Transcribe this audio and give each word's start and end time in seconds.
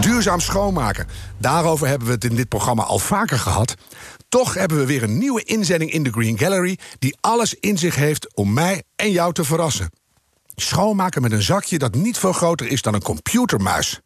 Duurzaam 0.00 0.40
schoonmaken. 0.40 1.06
Daarover 1.38 1.86
hebben 1.86 2.06
we 2.06 2.14
het 2.14 2.24
in 2.24 2.36
dit 2.36 2.48
programma 2.48 2.82
al 2.82 2.98
vaker 2.98 3.38
gehad. 3.38 3.74
Toch 4.28 4.54
hebben 4.54 4.78
we 4.78 4.86
weer 4.86 5.02
een 5.02 5.18
nieuwe 5.18 5.42
inzending 5.42 5.90
in 5.90 6.02
de 6.02 6.10
Green 6.10 6.38
Gallery 6.38 6.78
die 6.98 7.16
alles 7.20 7.54
in 7.54 7.78
zich 7.78 7.94
heeft 7.94 8.34
om 8.34 8.52
mij 8.52 8.82
en 8.96 9.10
jou 9.10 9.32
te 9.32 9.44
verrassen. 9.44 9.90
Schoonmaken 10.54 11.22
met 11.22 11.32
een 11.32 11.42
zakje 11.42 11.78
dat 11.78 11.94
niet 11.94 12.18
veel 12.18 12.32
groter 12.32 12.66
is 12.66 12.82
dan 12.82 12.94
een 12.94 13.02
computermuis. 13.02 14.00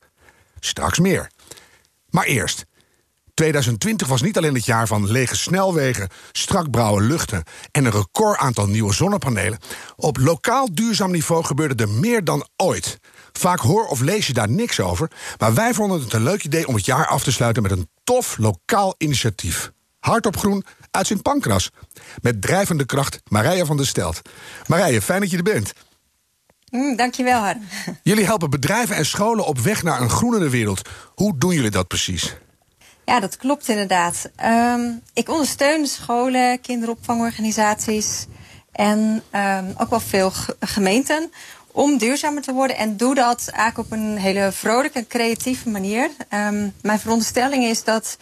Straks 0.61 0.99
meer. 0.99 1.31
Maar 2.11 2.25
eerst. 2.25 2.65
2020 3.35 4.09
was 4.09 4.23
niet 4.23 4.37
alleen 4.37 4.55
het 4.55 4.65
jaar 4.65 4.87
van 4.87 5.11
lege 5.11 5.37
snelwegen, 5.37 6.09
strak 6.33 6.71
blauwe 6.71 7.03
luchten 7.03 7.43
en 7.71 7.85
een 7.85 7.93
record 7.93 8.39
aantal 8.39 8.67
nieuwe 8.67 8.95
zonnepanelen. 8.95 9.59
Op 9.97 10.17
lokaal 10.17 10.75
duurzaam 10.75 11.11
niveau 11.11 11.45
gebeurde 11.45 11.83
er 11.83 11.91
meer 11.91 12.25
dan 12.25 12.49
ooit. 12.57 12.99
Vaak 13.33 13.61
hoor 13.61 13.87
of 13.87 14.01
lees 14.01 14.27
je 14.27 14.33
daar 14.33 14.51
niks 14.51 14.81
over, 14.81 15.11
maar 15.39 15.55
wij 15.55 15.75
vonden 15.75 16.01
het 16.01 16.13
een 16.13 16.23
leuk 16.23 16.45
idee 16.45 16.67
om 16.67 16.75
het 16.75 16.85
jaar 16.85 17.07
af 17.07 17.23
te 17.23 17.33
sluiten 17.33 17.63
met 17.63 17.73
een 17.73 17.89
tof 18.05 18.39
lokaal 18.39 18.95
initiatief. 18.99 19.71
Hart 19.99 20.27
op 20.27 20.37
groen 20.37 20.65
uit 20.91 21.07
Sint 21.07 21.23
Pancras. 21.23 21.71
Met 22.23 22.43
drijvende 22.43 22.85
kracht 22.85 23.21
Marije 23.29 23.67
van 23.67 23.77
der 23.77 23.87
Stelt. 23.87 24.21
Marije, 24.67 25.03
fijn 25.03 25.21
dat 25.21 25.31
je 25.31 25.37
er 25.37 25.43
bent. 25.43 25.73
Mm, 26.71 26.97
dankjewel, 26.97 27.41
Harm. 27.41 27.61
Jullie 28.03 28.25
helpen 28.25 28.51
bedrijven 28.51 28.97
en 28.97 29.07
scholen 29.07 29.47
op 29.47 29.59
weg 29.59 29.83
naar 29.83 30.01
een 30.01 30.11
groenere 30.11 30.49
wereld. 30.49 30.89
Hoe 31.15 31.39
doen 31.39 31.55
jullie 31.55 31.71
dat 31.71 31.89
precies? 31.89 32.37
Ja, 33.05 33.21
dat 33.21 33.37
klopt 33.37 33.69
inderdaad. 33.69 34.31
Um, 34.45 35.03
ik 35.13 35.29
ondersteun 35.29 35.87
scholen, 35.87 36.61
kinderopvangorganisaties 36.61 38.27
en 38.73 39.23
um, 39.35 39.75
ook 39.77 39.91
wel 39.91 40.01
veel 40.01 40.33
gemeenten 40.61 41.31
om 41.73 41.99
duurzamer 41.99 42.43
te 42.43 42.53
worden. 42.53 42.77
En 42.77 42.97
doe 42.97 43.15
dat 43.15 43.49
eigenlijk 43.49 43.79
op 43.79 43.99
een 43.99 44.17
hele 44.17 44.53
vrolijke 44.53 44.99
en 44.99 45.07
creatieve 45.07 45.69
manier. 45.69 46.11
Um, 46.35 46.75
mijn 46.83 46.99
veronderstelling 46.99 47.65
is 47.65 47.85
dat 47.85 48.17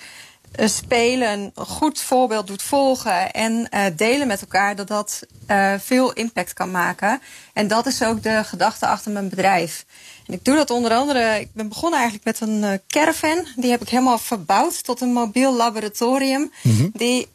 spelen, 0.57 1.53
een 1.55 1.67
goed 1.67 2.01
voorbeeld 2.01 2.47
doet 2.47 2.63
volgen 2.63 3.31
en 3.31 3.69
uh, 3.71 3.85
delen 3.97 4.27
met 4.27 4.41
elkaar, 4.41 4.77
dat 4.77 4.89
dat 4.89 5.23
uh, 5.49 5.75
veel 5.79 6.13
impact 6.13 6.53
kan 6.53 6.71
maken. 6.71 7.21
En 7.53 7.69
dat 7.69 7.87
is 7.87 8.03
ook 8.03 8.23
de 8.23 8.45
gedachte 8.45 8.87
achter 8.87 9.11
mijn 9.11 9.29
bedrijf. 9.29 9.85
En 10.27 10.35
ik 10.35 10.45
doe 10.45 10.57
dat 10.57 10.71
onder 10.71 10.93
andere, 10.93 11.41
ik 11.41 11.49
ben 11.53 11.69
begonnen 11.69 11.99
eigenlijk 12.01 12.25
met 12.25 12.49
een 12.49 12.63
uh, 12.63 12.73
caravan. 12.89 13.47
Die 13.57 13.71
heb 13.71 13.83
ik 13.83 13.89
helemaal 13.89 14.19
verbouwd 14.19 14.85
tot 14.85 15.01
een 15.01 15.13
mobiel 15.13 15.55
laboratorium. 15.55 16.53
Mm 16.63 16.77
-hmm. 16.77 16.91
Die 16.93 17.29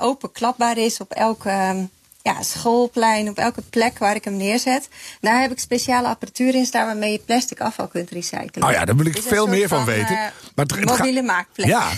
open 0.00 0.32
klapbaar 0.32 0.78
is 0.78 1.00
op 1.00 1.12
elke 1.12 1.88
ja, 2.28 2.42
schoolplein, 2.42 3.28
op 3.28 3.38
elke 3.38 3.62
plek 3.70 3.98
waar 3.98 4.14
ik 4.14 4.24
hem 4.24 4.36
neerzet. 4.36 4.88
Daar 5.20 5.40
heb 5.40 5.50
ik 5.50 5.58
speciale 5.58 6.08
apparatuur 6.08 6.54
in 6.54 6.66
staan 6.66 6.86
waarmee 6.86 7.12
je 7.12 7.18
plastic 7.18 7.60
afval 7.60 7.88
kunt 7.88 8.10
recyclen. 8.10 8.64
Oh 8.64 8.70
ja, 8.70 8.84
daar 8.84 8.96
wil 8.96 9.06
ik 9.06 9.22
veel 9.22 9.46
meer 9.46 9.68
van, 9.68 9.84
van 9.84 9.86
weten. 9.86 10.14
Uh, 10.14 10.20
maar 10.54 10.66
het, 10.66 10.84
mobiele 10.84 11.22
maakplek. 11.22 11.66
Ja, 11.66 11.90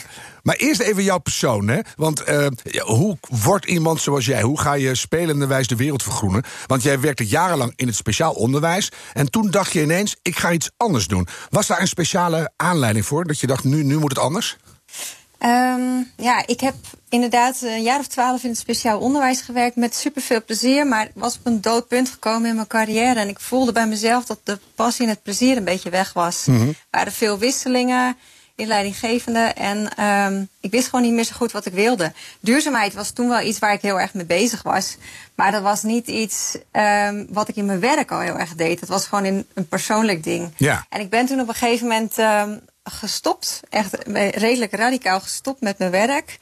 maar 0.43 0.57
eerst 0.57 0.81
even 0.81 1.03
jouw 1.03 1.19
persoon, 1.19 1.69
hè? 1.69 1.81
Want 1.97 2.29
uh, 2.29 2.47
hoe 2.81 3.19
wordt 3.29 3.67
iemand 3.67 4.01
zoals 4.01 4.27
jij? 4.27 4.43
Hoe 4.43 4.61
ga 4.61 4.73
je 4.73 4.95
spelenderwijs 4.95 5.67
de 5.67 5.77
wereld 5.77 6.03
vergroenen? 6.03 6.43
Want 6.67 6.83
jij 6.83 7.01
werkte 7.01 7.27
jarenlang 7.27 7.73
in 7.77 7.87
het 7.87 7.97
speciaal 7.97 8.33
onderwijs. 8.33 8.93
En 9.13 9.31
toen 9.31 9.51
dacht 9.51 9.73
je 9.73 9.83
ineens, 9.83 10.17
ik 10.23 10.39
ga 10.39 10.53
iets 10.53 10.71
anders 10.77 11.07
doen. 11.07 11.29
Was 11.49 11.67
daar 11.67 11.81
een 11.81 11.89
speciale 11.89 12.51
aanleiding 12.57 13.07
voor? 13.07 13.27
Dat 13.27 13.41
je 13.41 13.47
dacht, 13.47 13.65
nu, 13.65 13.83
nu 13.83 13.99
moet 13.99 14.11
het 14.11 14.19
anders? 14.19 14.57
Um, 15.45 16.11
ja, 16.17 16.43
ik 16.47 16.61
heb 16.61 16.75
inderdaad 17.09 17.61
een 17.63 17.83
jaar 17.83 17.99
of 17.99 18.07
twaalf 18.07 18.43
in 18.43 18.51
het 18.51 18.59
speciaal 18.59 18.99
onderwijs 18.99 19.41
gewerkt 19.41 19.77
met 19.77 19.95
superveel 19.95 20.45
plezier. 20.45 20.87
Maar 20.87 21.09
was 21.15 21.37
op 21.37 21.47
een 21.47 21.61
doodpunt 21.61 22.09
gekomen 22.11 22.49
in 22.49 22.55
mijn 22.55 22.67
carrière. 22.67 23.21
En 23.21 23.29
ik 23.29 23.41
voelde 23.41 23.73
bij 23.73 23.87
mezelf 23.87 24.25
dat 24.25 24.39
de 24.45 24.59
passie 24.75 25.05
en 25.05 25.11
het 25.11 25.23
plezier 25.23 25.57
een 25.57 25.65
beetje 25.65 25.91
weg 25.91 26.13
was. 26.13 26.45
Mm 26.47 26.57
-hmm. 26.57 26.69
Er 26.69 26.77
waren 26.91 27.13
veel 27.13 27.39
wisselingen 27.39 28.17
in 28.55 28.67
leidinggevende. 28.67 29.39
En 29.39 30.05
um, 30.05 30.49
ik 30.61 30.71
wist 30.71 30.89
gewoon 30.89 31.05
niet 31.05 31.15
meer 31.15 31.25
zo 31.25 31.35
goed 31.37 31.53
wat 31.53 31.67
ik 31.67 31.73
wilde. 31.73 32.13
Duurzaamheid 32.41 32.95
was 32.95 33.11
toen 33.11 33.29
wel 33.29 33.41
iets 33.41 33.59
waar 33.59 33.73
ik 33.73 33.83
heel 33.83 34.01
erg 34.01 34.15
mee 34.15 34.27
bezig 34.27 34.63
was. 34.63 34.97
Maar 35.35 35.53
dat 35.53 35.63
was 35.63 35.83
niet 35.83 36.07
iets 36.07 36.59
um, 36.73 37.27
wat 37.31 37.49
ik 37.49 37.57
in 37.57 37.67
mijn 37.67 37.81
werk 37.81 38.11
al 38.11 38.21
heel 38.21 38.39
erg 38.39 38.55
deed. 38.55 38.81
Dat 38.81 38.89
was 38.89 39.07
gewoon 39.07 39.25
een, 39.25 39.47
een 39.55 39.69
persoonlijk 39.69 40.25
ding. 40.25 40.53
Ja. 40.57 40.87
En 40.89 41.01
ik 41.01 41.11
ben 41.11 41.27
toen 41.27 41.41
op 41.41 41.49
een 41.49 41.55
gegeven 41.55 41.87
moment 41.87 42.15
gestopt. 42.91 43.61
Echt 43.69 43.97
redelijk 44.35 44.73
radicaal 44.73 45.21
gestopt 45.21 45.61
met 45.61 45.79
mijn 45.79 45.91
werk. 45.91 46.39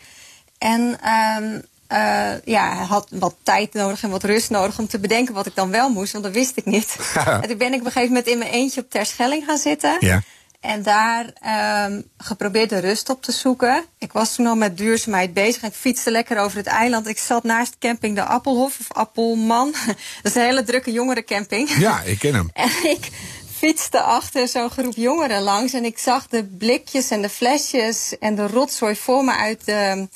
En 0.59 0.99
um, 1.41 1.63
uh, 1.93 2.45
ja, 2.45 2.75
had 2.75 3.07
wat 3.11 3.35
tijd 3.43 3.73
nodig 3.73 4.03
en 4.03 4.11
wat 4.11 4.25
rust 4.25 4.51
nodig 4.51 4.79
om 4.79 4.89
te 4.89 4.99
bedenken 4.99 5.35
wat 5.35 5.47
ik 5.47 5.55
dan 5.55 5.71
wel 5.71 5.89
moest, 5.91 6.13
want 6.13 6.25
dat 6.25 6.33
wist 6.33 6.57
ik 6.57 6.65
niet. 6.65 6.97
en 7.43 7.49
toen 7.49 7.59
ben 7.59 7.73
ik 7.73 7.81
op 7.81 7.87
een 7.87 7.93
gegeven 7.93 8.09
moment 8.09 8.27
in 8.27 8.39
mijn 8.39 8.51
eentje 8.51 8.81
op 8.81 8.91
Terschelling 8.91 9.45
gaan 9.45 9.59
zitten. 9.59 9.97
Ja. 10.01 10.23
En 10.61 10.83
daar 10.83 11.25
um, 11.87 12.05
geprobeerd 12.17 12.71
de 12.71 12.79
rust 12.79 13.09
op 13.09 13.23
te 13.23 13.33
zoeken. 13.33 13.85
Ik 13.99 14.13
was 14.13 14.35
toen 14.35 14.47
al 14.47 14.57
met 14.57 14.77
duurzaamheid 14.77 15.35
bezig. 15.35 15.63
Ik 15.63 15.73
fietste 15.73 16.11
lekker 16.11 16.39
over 16.39 16.57
het 16.57 16.67
eiland. 16.67 17.07
Ik 17.07 17.19
zat 17.19 17.43
naast 17.43 17.77
camping 17.79 18.15
de 18.15 18.25
Appelhof 18.25 18.79
of 18.81 18.93
Appelman. 18.93 19.75
Dat 20.23 20.33
is 20.33 20.35
een 20.35 20.43
hele 20.43 20.65
drukke 20.65 20.93
jongerencamping. 20.93 21.71
Ja, 21.71 22.01
ik 22.01 22.19
ken 22.19 22.35
hem. 22.35 22.51
en 22.65 22.71
ik 22.83 23.09
fietste 23.59 24.03
achter 24.03 24.49
zo'n 24.49 24.71
groep 24.71 24.97
jongeren 24.97 25.43
langs. 25.43 25.73
En 25.73 25.85
ik 25.85 25.99
zag 25.99 26.27
de 26.27 26.45
blikjes 26.45 27.11
en 27.11 27.23
de 27.23 27.29
flesjes 27.29 28.19
en 28.19 28.35
de 28.35 28.47
rotzooi 28.47 28.97
voor 28.97 29.25
me 29.25 29.33
uit 29.33 29.65
de, 29.65 30.09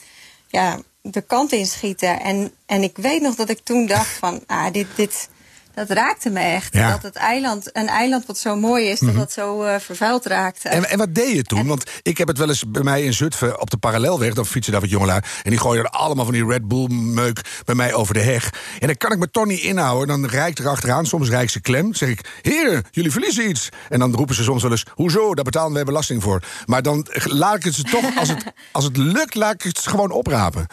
ja, 0.48 0.78
de 1.03 1.20
kant 1.20 1.53
inschieten. 1.53 2.20
En, 2.20 2.53
en 2.66 2.82
ik 2.82 2.97
weet 2.97 3.22
nog 3.22 3.34
dat 3.34 3.48
ik 3.48 3.60
toen 3.62 3.86
dacht 3.86 4.19
van, 4.19 4.42
ah, 4.47 4.72
dit, 4.72 4.86
dit, 4.97 5.28
dat 5.75 5.91
raakte 5.91 6.31
me 6.31 6.41
echt. 6.41 6.75
Ja. 6.75 6.91
Dat 6.91 7.03
het 7.03 7.16
eiland, 7.16 7.69
een 7.77 7.88
eiland 7.88 8.27
wat 8.27 8.38
zo 8.38 8.56
mooi 8.56 8.88
is, 8.88 8.99
dat 9.00 9.15
dat 9.15 9.33
zo 9.33 9.65
uh, 9.65 9.75
vervuild 9.78 10.27
raakte. 10.27 10.69
En, 10.69 10.84
en 10.91 10.99
wat 10.99 11.15
deed 11.15 11.34
je 11.37 11.43
toen? 11.43 11.59
En- 11.59 11.66
Want 11.66 11.91
ik 12.03 12.19
heb 12.19 12.28
het 12.28 12.38
wel 12.38 12.49
eens 12.49 12.65
bij 12.69 12.83
mij 12.83 13.03
in 13.03 13.12
Zutphen 13.15 13.60
op 13.60 13.71
de 13.71 13.77
parallelweg. 13.77 14.34
Dan 14.34 14.47
fietsen 14.47 14.72
daar 14.72 14.81
wat 14.81 14.91
jongelui. 14.91 15.21
En 15.43 15.50
die 15.50 15.59
gooien 15.59 15.84
er 15.84 15.91
allemaal 15.91 16.25
van 16.25 16.34
die 16.34 16.47
Red 16.47 16.69
Bull 16.69 16.87
meuk 16.88 17.41
bij 17.65 17.75
mij 17.75 17.94
over 17.94 18.15
de 18.15 18.21
heg. 18.21 18.50
En 18.78 18.87
dan 18.87 18.97
kan 18.97 19.12
ik 19.12 19.19
me 19.19 19.31
toch 19.31 19.47
niet 19.47 19.60
inhouden. 19.60 20.09
Dan 20.21 20.31
rijkt 20.31 20.59
er 20.59 20.69
achteraan, 20.69 21.06
soms 21.06 21.28
rijkt 21.28 21.53
ze 21.53 21.60
klem. 21.60 21.83
Dan 21.83 21.94
zeg 21.94 22.09
ik, 22.09 22.39
heren, 22.43 22.84
jullie 22.91 23.10
verliezen 23.12 23.49
iets. 23.49 23.69
En 23.89 23.99
dan 23.99 24.15
roepen 24.15 24.34
ze 24.34 24.43
soms 24.43 24.62
wel 24.62 24.71
eens, 24.71 24.84
hoezo, 24.94 25.34
daar 25.34 25.44
betalen 25.44 25.72
wij 25.72 25.84
belasting 25.84 26.22
voor. 26.22 26.43
Maar 26.66 26.83
dan 26.83 27.06
laat 27.25 27.56
ik 27.56 27.65
het 27.65 27.75
ze 27.75 27.83
toch, 27.83 28.16
als 28.19 28.28
het, 28.28 28.44
als 28.72 28.84
het 28.84 28.97
lukt, 28.97 29.34
laat 29.34 29.54
ik 29.54 29.62
het 29.62 29.78
ze 29.78 29.91
gewoon 29.91 30.10
oprapen. 30.10 30.66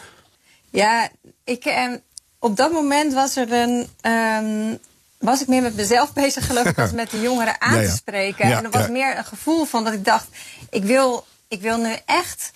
Ja, 0.70 1.08
ik, 1.44 1.64
eh, 1.64 1.88
op 2.38 2.56
dat 2.56 2.72
moment 2.72 3.12
was 3.14 3.36
er 3.36 3.52
een. 3.52 3.86
Um, 4.12 4.78
was 5.20 5.40
ik 5.40 5.46
meer 5.46 5.62
met 5.62 5.76
mezelf 5.76 6.12
bezig, 6.22 6.46
geloof 6.46 6.66
ik, 6.66 6.78
als 6.78 6.92
met 6.92 7.10
de 7.10 7.20
jongeren 7.20 7.60
aan 7.60 7.74
Ja, 7.74 7.80
ja. 7.80 7.88
te 7.88 7.96
spreken. 7.96 8.48
Ja, 8.48 8.58
en 8.58 8.64
er 8.64 8.70
was 8.70 8.88
meer 8.88 9.18
een 9.18 9.24
gevoel 9.24 9.64
van 9.64 9.84
dat 9.84 9.92
ik 9.92 10.04
dacht: 10.04 10.26
ik 10.70 10.84
wil, 10.84 11.26
ik 11.48 11.60
wil 11.60 11.78
nu 11.78 11.94
echt 12.06 12.52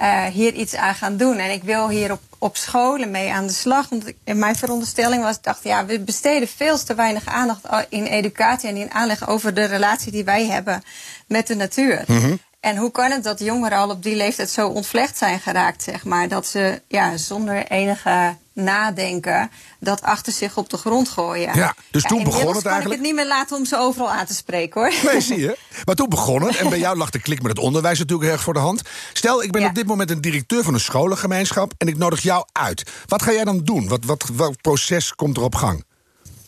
uh, 0.00 0.24
hier 0.24 0.52
iets 0.52 0.74
aan 0.74 0.94
gaan 0.94 1.16
doen. 1.16 1.38
En 1.38 1.50
ik 1.50 1.62
wil 1.62 1.88
hier 1.88 2.12
op, 2.12 2.20
op 2.38 2.56
scholen 2.56 3.10
mee 3.10 3.32
aan 3.32 3.46
de 3.46 3.52
slag. 3.52 3.88
Want 3.88 4.06
ik, 4.06 4.16
en 4.24 4.38
mijn 4.38 4.56
veronderstelling 4.56 5.22
was: 5.22 5.36
ik 5.36 5.42
dacht, 5.42 5.64
ja, 5.64 5.86
we 5.86 6.00
besteden 6.00 6.48
veel 6.48 6.84
te 6.84 6.94
weinig 6.94 7.26
aandacht 7.26 7.60
in 7.88 8.04
educatie 8.04 8.68
en 8.68 8.76
in 8.76 8.90
aanleg 8.90 9.28
over 9.28 9.54
de 9.54 9.64
relatie 9.64 10.12
die 10.12 10.24
wij 10.24 10.46
hebben 10.46 10.82
met 11.26 11.46
de 11.46 11.54
natuur. 11.54 12.04
Mhm. 12.06 12.36
En 12.64 12.76
hoe 12.76 12.90
kan 12.90 13.10
het 13.10 13.22
dat 13.24 13.38
jongeren 13.38 13.78
al 13.78 13.90
op 13.90 14.02
die 14.02 14.16
leeftijd 14.16 14.50
zo 14.50 14.68
ontvlecht 14.68 15.16
zijn 15.16 15.40
geraakt, 15.40 15.82
zeg 15.82 16.04
maar? 16.04 16.28
Dat 16.28 16.46
ze 16.46 16.82
ja, 16.88 17.16
zonder 17.16 17.66
enige 17.66 18.36
nadenken 18.52 19.50
dat 19.80 20.02
achter 20.02 20.32
zich 20.32 20.56
op 20.56 20.70
de 20.70 20.76
grond 20.76 21.08
gooien. 21.08 21.54
Ja, 21.54 21.74
dus 21.90 22.02
toen 22.02 22.24
begon 22.24 22.54
het 22.54 22.62
kan 22.62 22.72
eigenlijk- 22.72 22.84
ik 22.84 22.90
het 22.90 23.00
niet 23.00 23.14
meer 23.14 23.26
laten 23.26 23.56
om 23.56 23.64
ze 23.64 23.78
overal 23.78 24.10
aan 24.10 24.26
te 24.26 24.34
spreken, 24.34 24.80
hoor. 24.80 24.92
Nee, 25.12 25.20
zie 25.20 25.38
je. 25.40 25.58
Maar 25.84 25.94
toen 25.94 26.08
begon 26.08 26.42
het. 26.42 26.56
En 26.56 26.68
bij 26.68 26.78
jou 26.78 26.96
lag 26.96 27.10
de 27.10 27.20
klik 27.20 27.42
met 27.42 27.50
het 27.50 27.58
onderwijs 27.66 27.98
natuurlijk 27.98 28.30
erg 28.30 28.42
voor 28.42 28.54
de 28.54 28.58
hand. 28.60 28.82
Stel, 29.12 29.42
ik 29.42 29.52
ben 29.52 29.60
Ja. 29.60 29.68
op 29.68 29.74
dit 29.74 29.86
moment 29.86 30.10
een 30.10 30.20
directeur 30.20 30.64
van 30.64 30.74
een 30.74 30.80
scholengemeenschap. 30.80 31.72
En 31.78 31.88
ik 31.88 31.96
nodig 31.96 32.20
jou 32.20 32.44
uit. 32.52 32.90
Wat 33.06 33.22
ga 33.22 33.32
jij 33.32 33.44
dan 33.44 33.58
doen? 33.64 33.88
Wat, 33.88 34.04
wat, 34.04 34.24
welk 34.36 34.60
proces 34.60 35.14
komt 35.14 35.36
er 35.36 35.42
op 35.42 35.54
gang? 35.54 35.84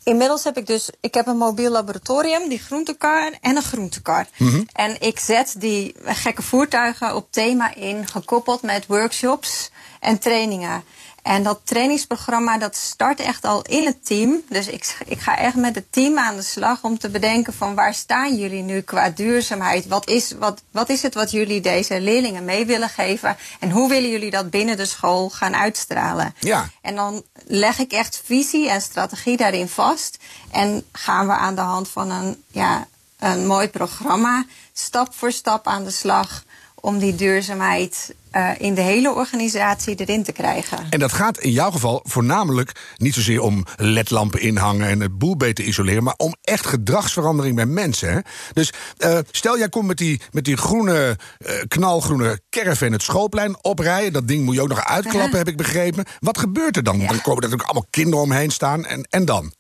Inmiddels 0.08 0.44
heb 0.44 0.56
ik 0.56 0.66
dus, 0.66 0.90
ik 1.00 1.14
heb 1.14 1.26
een 1.26 1.36
mobiel 1.36 1.70
laboratorium, 1.70 2.48
die 2.48 2.58
groentekar 2.58 3.32
en 3.40 3.56
een 3.56 3.62
groentekar. 3.62 4.26
Mhm. 4.36 4.62
En 4.72 5.00
ik 5.00 5.18
zet 5.18 5.54
die 5.58 5.94
gekke 6.04 6.42
voertuigen 6.42 7.14
op 7.14 7.26
thema 7.30 7.74
in, 7.74 8.06
gekoppeld 8.06 8.62
met 8.62 8.86
workshops 8.86 9.70
en 10.00 10.18
trainingen. 10.18 10.84
En 11.26 11.42
dat 11.42 11.60
trainingsprogramma 11.64 12.58
dat 12.58 12.76
start 12.76 13.20
echt 13.20 13.44
al 13.44 13.62
in 13.62 13.86
het 13.86 14.06
team. 14.06 14.42
Dus 14.48 14.66
ik, 14.66 14.96
ik 15.06 15.20
ga 15.20 15.38
echt 15.38 15.54
met 15.54 15.74
het 15.74 15.92
team 15.92 16.18
aan 16.18 16.36
de 16.36 16.42
slag 16.42 16.82
om 16.82 16.98
te 16.98 17.08
bedenken 17.08 17.52
van 17.52 17.74
waar 17.74 17.94
staan 17.94 18.36
jullie 18.36 18.62
nu 18.62 18.80
qua 18.80 19.10
duurzaamheid? 19.10 19.86
Wat 19.86 20.08
is, 20.08 20.32
wat, 20.38 20.62
wat 20.70 20.88
is 20.88 21.02
het 21.02 21.14
wat 21.14 21.30
jullie 21.30 21.60
deze 21.60 22.00
leerlingen 22.00 22.44
mee 22.44 22.66
willen 22.66 22.88
geven? 22.88 23.36
En 23.60 23.70
hoe 23.70 23.88
willen 23.88 24.10
jullie 24.10 24.30
dat 24.30 24.50
binnen 24.50 24.76
de 24.76 24.86
school 24.86 25.28
gaan 25.30 25.56
uitstralen? 25.56 26.34
Ja. 26.38 26.68
En 26.80 26.94
dan 26.94 27.22
leg 27.46 27.78
ik 27.78 27.92
echt 27.92 28.22
visie 28.24 28.68
en 28.68 28.80
strategie 28.80 29.36
daarin 29.36 29.68
vast. 29.68 30.18
En 30.50 30.84
gaan 30.92 31.26
we 31.26 31.32
aan 31.32 31.54
de 31.54 31.60
hand 31.60 31.88
van 31.88 32.10
een, 32.10 32.42
ja, 32.50 32.86
een 33.18 33.46
mooi 33.46 33.68
programma 33.68 34.44
stap 34.72 35.14
voor 35.14 35.32
stap 35.32 35.66
aan 35.66 35.84
de 35.84 35.90
slag 35.90 36.44
om 36.80 36.98
die 36.98 37.14
duurzaamheid 37.14 38.14
uh, 38.32 38.50
in 38.58 38.74
de 38.74 38.80
hele 38.80 39.10
organisatie 39.14 39.94
erin 39.94 40.22
te 40.22 40.32
krijgen. 40.32 40.86
En 40.90 40.98
dat 40.98 41.12
gaat 41.12 41.38
in 41.38 41.50
jouw 41.50 41.70
geval 41.70 42.00
voornamelijk 42.04 42.94
niet 42.96 43.14
zozeer 43.14 43.40
om 43.40 43.64
ledlampen 43.76 44.40
inhangen 44.40 44.88
en 44.88 45.00
het 45.00 45.18
boel 45.18 45.36
beter 45.36 45.64
isoleren, 45.64 46.02
maar 46.02 46.14
om 46.16 46.34
echt 46.42 46.66
gedragsverandering 46.66 47.56
bij 47.56 47.66
mensen. 47.66 48.12
Hè? 48.12 48.20
Dus 48.52 48.72
uh, 48.98 49.18
stel, 49.30 49.58
jij 49.58 49.68
komt 49.68 49.86
met 49.86 49.98
die, 49.98 50.20
met 50.30 50.44
die 50.44 50.56
groene, 50.56 51.18
uh, 51.38 51.52
knalgroene 51.68 52.40
caravan 52.50 52.92
het 52.92 53.02
schoolplein 53.02 53.56
oprijden. 53.62 54.12
Dat 54.12 54.28
ding 54.28 54.44
moet 54.44 54.54
je 54.54 54.62
ook 54.62 54.68
nog 54.68 54.84
uitklappen, 54.84 55.30
-huh. 55.30 55.38
heb 55.38 55.48
ik 55.48 55.56
begrepen. 55.56 56.04
Wat 56.20 56.38
gebeurt 56.38 56.76
er 56.76 56.82
dan? 56.82 56.98
Ja. 56.98 57.06
Dan 57.06 57.20
komen 57.20 57.42
er 57.42 57.48
natuurlijk 57.48 57.68
allemaal 57.68 57.88
kinderen 57.90 58.24
omheen 58.24 58.50
staan. 58.50 58.86
En, 58.86 59.06
en 59.10 59.24
dan? 59.24 59.52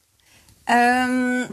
Um, 0.70 1.46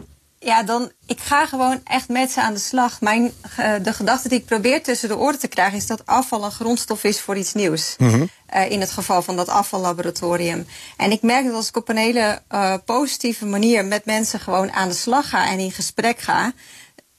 ja, 0.44 0.62
dan, 0.62 0.92
ik 1.06 1.20
ga 1.20 1.46
gewoon 1.46 1.80
echt 1.84 2.08
met 2.08 2.30
ze 2.30 2.42
aan 2.42 2.54
de 2.54 2.60
slag. 2.60 3.00
Mijn, 3.00 3.32
uh, 3.60 3.74
de 3.82 3.92
gedachte 3.92 4.28
die 4.28 4.38
ik 4.38 4.44
probeer 4.44 4.82
tussen 4.82 5.08
de 5.08 5.16
oren 5.16 5.38
te 5.38 5.48
krijgen... 5.48 5.76
is 5.76 5.86
dat 5.86 6.06
afval 6.06 6.44
een 6.44 6.50
grondstof 6.50 7.04
is 7.04 7.20
voor 7.20 7.36
iets 7.36 7.52
nieuws. 7.52 7.94
Mm 7.98 8.08
-hmm. 8.08 8.28
uh, 8.54 8.70
in 8.70 8.80
het 8.80 8.90
geval 8.90 9.22
van 9.22 9.36
dat 9.36 9.48
afvallaboratorium. 9.48 10.66
En 10.96 11.10
ik 11.10 11.22
merk 11.22 11.44
dat 11.44 11.54
als 11.54 11.68
ik 11.68 11.76
op 11.76 11.88
een 11.88 11.96
hele 11.96 12.42
uh, 12.52 12.74
positieve 12.84 13.46
manier... 13.46 13.84
met 13.84 14.04
mensen 14.04 14.40
gewoon 14.40 14.72
aan 14.72 14.88
de 14.88 14.94
slag 14.94 15.28
ga 15.28 15.48
en 15.48 15.58
in 15.58 15.72
gesprek 15.72 16.18
ga... 16.18 16.52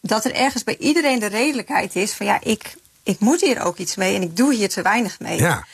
dat 0.02 0.26
er 0.26 0.34
ergens 0.34 0.64
bij 0.64 0.78
iedereen 0.78 1.20
de 1.20 1.26
redelijkheid 1.26 1.96
is 1.96 2.12
van... 2.12 2.26
ja, 2.26 2.40
ik, 2.44 2.76
ik 3.04 3.20
moet 3.20 3.42
hier 3.42 3.62
ook 3.62 3.78
iets 3.78 3.96
mee 3.96 4.16
en 4.16 4.22
ik 4.22 4.38
doe 4.38 4.54
hier 4.54 4.70
te 4.70 4.82
weinig 4.82 5.20
mee. 5.20 5.40
Ja. 5.40 5.66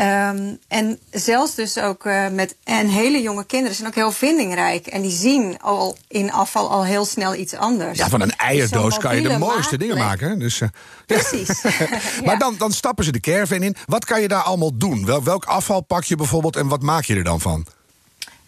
Um, 0.00 0.58
en 0.68 0.98
zelfs 1.10 1.54
dus 1.54 1.78
ook 1.78 2.04
uh, 2.04 2.28
met 2.28 2.56
en 2.64 2.88
hele 2.88 3.22
jonge 3.22 3.44
kinderen 3.44 3.76
zijn 3.76 3.88
ook 3.88 3.94
heel 3.94 4.12
vindingrijk. 4.12 4.86
En 4.86 5.02
die 5.02 5.10
zien 5.10 5.60
al 5.60 5.96
in 6.08 6.32
afval 6.32 6.70
al 6.70 6.84
heel 6.84 7.04
snel 7.04 7.34
iets 7.34 7.54
anders. 7.54 7.98
Ja, 7.98 8.08
van 8.08 8.20
een 8.20 8.36
eierdoos 8.36 8.98
kan 8.98 9.16
je 9.16 9.28
de 9.28 9.38
mooiste 9.38 9.78
dingen 9.78 9.98
maken. 9.98 10.38
Dus, 10.38 10.60
uh, 10.60 10.68
Precies. 11.06 11.62
ja. 11.62 11.76
Maar 12.24 12.38
dan, 12.38 12.54
dan 12.58 12.72
stappen 12.72 13.04
ze 13.04 13.12
de 13.12 13.20
caravan 13.20 13.62
in. 13.62 13.76
Wat 13.86 14.04
kan 14.04 14.20
je 14.20 14.28
daar 14.28 14.42
allemaal 14.42 14.76
doen? 14.76 15.06
Wel, 15.06 15.22
welk 15.22 15.44
afval 15.44 15.80
pak 15.80 16.04
je 16.04 16.16
bijvoorbeeld 16.16 16.56
en 16.56 16.68
wat 16.68 16.82
maak 16.82 17.04
je 17.04 17.14
er 17.14 17.24
dan 17.24 17.40
van? 17.40 17.66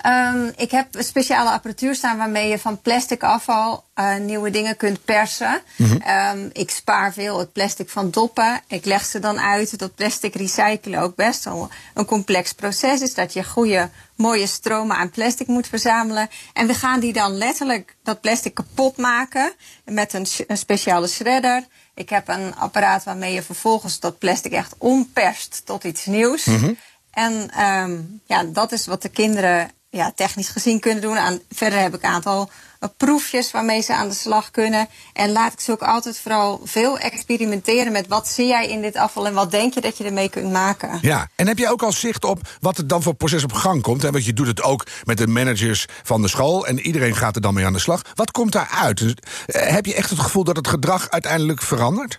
Um, 0.07 0.53
ik 0.57 0.71
heb 0.71 0.95
een 0.95 1.05
speciale 1.05 1.51
apparatuur 1.51 1.95
staan 1.95 2.17
waarmee 2.17 2.49
je 2.49 2.59
van 2.59 2.81
plastic 2.81 3.23
afval 3.23 3.85
uh, 3.95 4.17
nieuwe 4.17 4.51
dingen 4.51 4.77
kunt 4.77 5.05
persen. 5.05 5.63
Mhm. 5.77 5.93
Mm 5.93 6.01
-hmm. 6.03 6.39
um, 6.39 6.51
ik 6.53 6.71
spaar 6.71 7.13
veel 7.13 7.39
het 7.39 7.53
plastic 7.53 7.89
van 7.89 8.11
doppen. 8.11 8.61
Ik 8.67 8.85
leg 8.85 9.05
ze 9.05 9.19
dan 9.19 9.41
uit. 9.41 9.79
Dat 9.79 9.95
plastic 9.95 10.35
recyclen 10.35 11.01
ook 11.01 11.15
best 11.15 11.45
wel 11.45 11.71
een 11.95 12.05
complex 12.05 12.53
proces 12.53 13.01
is. 13.01 13.15
Dat 13.15 13.33
je 13.33 13.45
goede, 13.45 13.91
mooie 14.17 14.47
stromen 14.47 14.97
aan 14.97 15.11
plastic 15.11 15.47
moet 15.47 15.69
verzamelen. 15.69 16.29
En 16.53 16.67
we 16.67 16.75
gaan 16.75 17.01
die 17.01 17.13
dan 17.13 17.37
letterlijk 17.37 17.97
dat 18.03 18.21
plastic 18.21 18.55
kapot 18.55 18.97
maken 18.97 19.53
met 19.85 20.13
een, 20.13 20.27
een 20.47 20.59
speciale 20.59 21.09
shredder. 21.09 21.65
Ik 21.95 22.09
heb 22.09 22.29
een 22.29 22.55
apparaat 22.57 23.05
waarmee 23.05 23.35
je 23.35 23.43
vervolgens 23.43 24.01
dat 24.01 24.19
plastic 24.19 24.53
echt 24.53 24.75
omperst 24.79 25.63
tot 25.65 25.85
iets 25.85 26.07
nieuws. 26.07 26.45
Mm 26.45 26.57
-hmm. 26.57 26.77
En 27.11 27.63
um, 27.65 28.21
ja, 28.27 28.45
dat 28.45 28.73
is 28.73 28.87
wat 28.87 29.03
de 29.03 29.09
kinderen 29.09 29.71
ja, 29.93 30.13
technisch 30.15 30.49
gezien 30.49 30.81
kunnen 30.81 31.03
doen. 31.03 31.19
Aan, 31.19 31.41
verder 31.51 31.81
heb 31.81 31.95
ik 31.95 32.03
een 32.03 32.11
aantal 32.11 32.51
uh, 32.81 32.89
proefjes 32.97 33.51
waarmee 33.51 33.83
ze 33.83 33.95
aan 33.95 34.09
de 34.09 34.15
slag 34.15 34.51
kunnen. 34.51 34.89
En 35.13 35.33
laat 35.33 35.53
ik 35.53 35.61
ze 35.61 35.73
ook 35.73 35.83
altijd 35.83 36.19
vooral 36.19 36.61
veel 36.65 36.99
experimenteren 36.99 37.93
met 37.93 38.07
wat 38.07 38.29
zie 38.29 38.47
jij 38.47 38.69
in 38.69 38.83
dit 38.83 38.97
afval 38.97 39.27
en 39.27 39.35
wat 39.35 39.51
denk 39.51 39.75
je 39.75 39.81
dat 39.81 39.99
je 39.99 40.05
ermee 40.05 40.29
kunt 40.29 40.53
maken. 40.53 40.99
Ja, 41.03 41.29
en 41.37 41.47
heb 41.47 41.59
jij 41.59 41.71
ook 41.71 41.83
al 41.83 41.93
zicht 41.93 42.25
op 42.25 42.41
wat 42.61 42.79
er 42.79 42.87
dan 42.87 43.03
voor 43.03 43.15
proces 43.15 43.45
op 43.45 43.53
gang 43.53 43.83
komt? 43.83 44.05
En 44.05 44.13
want 44.13 44.25
je 44.25 44.33
doet 44.33 44.47
het 44.47 44.63
ook 44.63 44.87
met 45.05 45.19
de 45.19 45.27
managers 45.27 45.87
van 46.03 46.23
de 46.23 46.29
school 46.29 46.67
en 46.67 46.81
iedereen 46.81 47.17
gaat 47.17 47.37
er 47.37 47.43
dan 47.43 47.55
mee 47.55 47.67
aan 47.67 47.73
de 47.73 47.79
slag. 47.79 48.03
Wat 48.15 48.31
komt 48.31 48.53
daaruit? 48.53 48.99
Dus, 48.99 49.15
uh, 49.47 49.63
heb 49.63 49.87
je 49.87 49.95
echt 49.95 50.11
het 50.11 50.19
gevoel 50.19 50.45
dat 50.45 50.57
het 50.57 50.69
gedrag 50.69 51.11
uiteindelijk 51.11 51.63
verandert? 51.63 52.17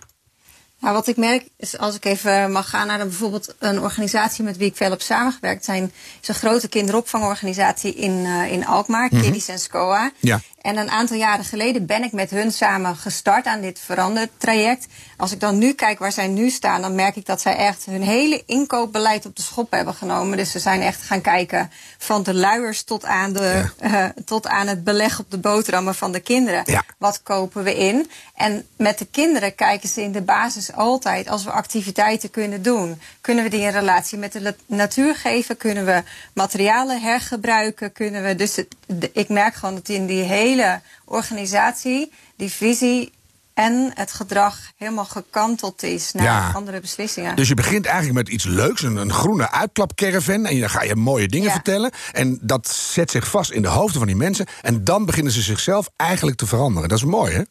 Nou, 0.84 0.96
wat 0.96 1.06
ik 1.06 1.16
merk 1.16 1.48
is 1.56 1.78
als 1.78 1.94
ik 1.94 2.04
even 2.04 2.52
mag 2.52 2.68
gaan 2.68 2.86
naar 2.86 3.00
een, 3.00 3.08
bijvoorbeeld 3.08 3.54
een 3.58 3.80
organisatie 3.80 4.44
met 4.44 4.56
wie 4.56 4.68
ik 4.68 4.76
veel 4.76 4.90
heb 4.90 5.00
samengewerkt, 5.00 5.64
zijn, 5.64 5.92
is 6.22 6.28
een 6.28 6.34
grote 6.34 6.68
kinderopvangorganisatie 6.68 7.94
in, 7.94 8.12
uh, 8.12 8.52
in 8.52 8.66
Alkmaar, 8.66 9.08
mm 9.10 9.10
-hmm. 9.10 9.20
Kiddies 9.20 9.48
en 9.48 9.58
SCOA. 9.58 10.12
Ja. 10.18 10.40
En 10.64 10.76
een 10.76 10.90
aantal 10.90 11.16
jaren 11.16 11.44
geleden 11.44 11.86
ben 11.86 12.02
ik 12.02 12.12
met 12.12 12.30
hun 12.30 12.52
samen 12.52 12.96
gestart 12.96 13.46
aan 13.46 13.60
dit 13.60 13.78
verandertraject. 13.78 14.86
Als 15.16 15.32
ik 15.32 15.40
dan 15.40 15.58
nu 15.58 15.72
kijk 15.72 15.98
waar 15.98 16.12
zij 16.12 16.28
nu 16.28 16.50
staan, 16.50 16.82
dan 16.82 16.94
merk 16.94 17.16
ik 17.16 17.26
dat 17.26 17.40
zij 17.40 17.56
echt 17.56 17.84
hun 17.84 18.02
hele 18.02 18.42
inkoopbeleid 18.46 19.26
op 19.26 19.36
de 19.36 19.42
schop 19.42 19.70
hebben 19.70 19.94
genomen. 19.94 20.36
Dus 20.36 20.50
ze 20.50 20.58
zijn 20.58 20.80
echt 20.80 21.02
gaan 21.02 21.20
kijken 21.20 21.70
van 21.98 22.22
de 22.22 22.34
luiers 22.34 22.82
tot 22.82 23.04
aan, 23.04 23.32
de, 23.32 23.70
ja. 23.80 24.04
uh, 24.04 24.24
tot 24.24 24.46
aan 24.46 24.66
het 24.66 24.84
beleg 24.84 25.18
op 25.18 25.30
de 25.30 25.38
boterhammen 25.38 25.94
van 25.94 26.12
de 26.12 26.20
kinderen. 26.20 26.62
Ja. 26.66 26.82
Wat 26.98 27.22
kopen 27.22 27.62
we 27.62 27.76
in? 27.76 28.10
En 28.34 28.66
met 28.76 28.98
de 28.98 29.06
kinderen 29.06 29.54
kijken 29.54 29.88
ze 29.88 30.02
in 30.02 30.12
de 30.12 30.22
basis 30.22 30.72
altijd, 30.72 31.28
als 31.28 31.44
we 31.44 31.50
activiteiten 31.50 32.30
kunnen 32.30 32.62
doen, 32.62 33.00
kunnen 33.20 33.44
we 33.44 33.50
die 33.50 33.60
in 33.60 33.70
relatie 33.70 34.18
met 34.18 34.32
de 34.32 34.54
natuur 34.66 35.14
geven? 35.14 35.56
Kunnen 35.56 35.84
we 35.84 36.02
materialen 36.34 37.00
hergebruiken? 37.00 37.92
Kunnen 37.92 38.22
we, 38.22 38.34
dus 38.34 38.54
de, 38.86 39.10
ik 39.12 39.28
merk 39.28 39.54
gewoon 39.54 39.74
dat 39.74 39.88
in 39.88 40.06
die 40.06 40.22
hele 40.22 40.52
hele 40.54 40.80
organisatie, 41.04 42.12
die 42.36 42.50
visie 42.50 43.12
en 43.54 43.90
het 43.94 44.12
gedrag 44.12 44.58
helemaal 44.76 45.04
gekanteld 45.04 45.82
is 45.82 46.12
naar 46.12 46.24
Ja. 46.24 46.50
andere 46.54 46.80
beslissingen. 46.80 47.36
Dus 47.36 47.48
je 47.48 47.54
begint 47.54 47.86
eigenlijk 47.86 48.16
met 48.16 48.28
iets 48.28 48.44
leuks, 48.44 48.82
een, 48.82 48.96
een 48.96 49.12
groene 49.12 49.50
uitklapcaravan. 49.50 50.46
En 50.46 50.60
dan 50.60 50.70
ga 50.70 50.82
je 50.82 50.96
mooie 50.96 51.28
dingen 51.28 51.46
Ja. 51.48 51.52
vertellen. 51.54 51.90
En 52.12 52.38
dat 52.42 52.68
zet 52.68 53.10
zich 53.10 53.26
vast 53.28 53.50
in 53.50 53.62
de 53.62 53.68
hoofden 53.68 53.98
van 53.98 54.06
die 54.06 54.16
mensen. 54.16 54.46
En 54.62 54.84
dan 54.84 55.04
beginnen 55.06 55.32
ze 55.32 55.42
zichzelf 55.42 55.88
eigenlijk 55.96 56.36
te 56.36 56.46
veranderen. 56.46 56.88
Dat 56.88 56.98
is 56.98 57.04
mooi, 57.04 57.32
hè? 57.34 57.42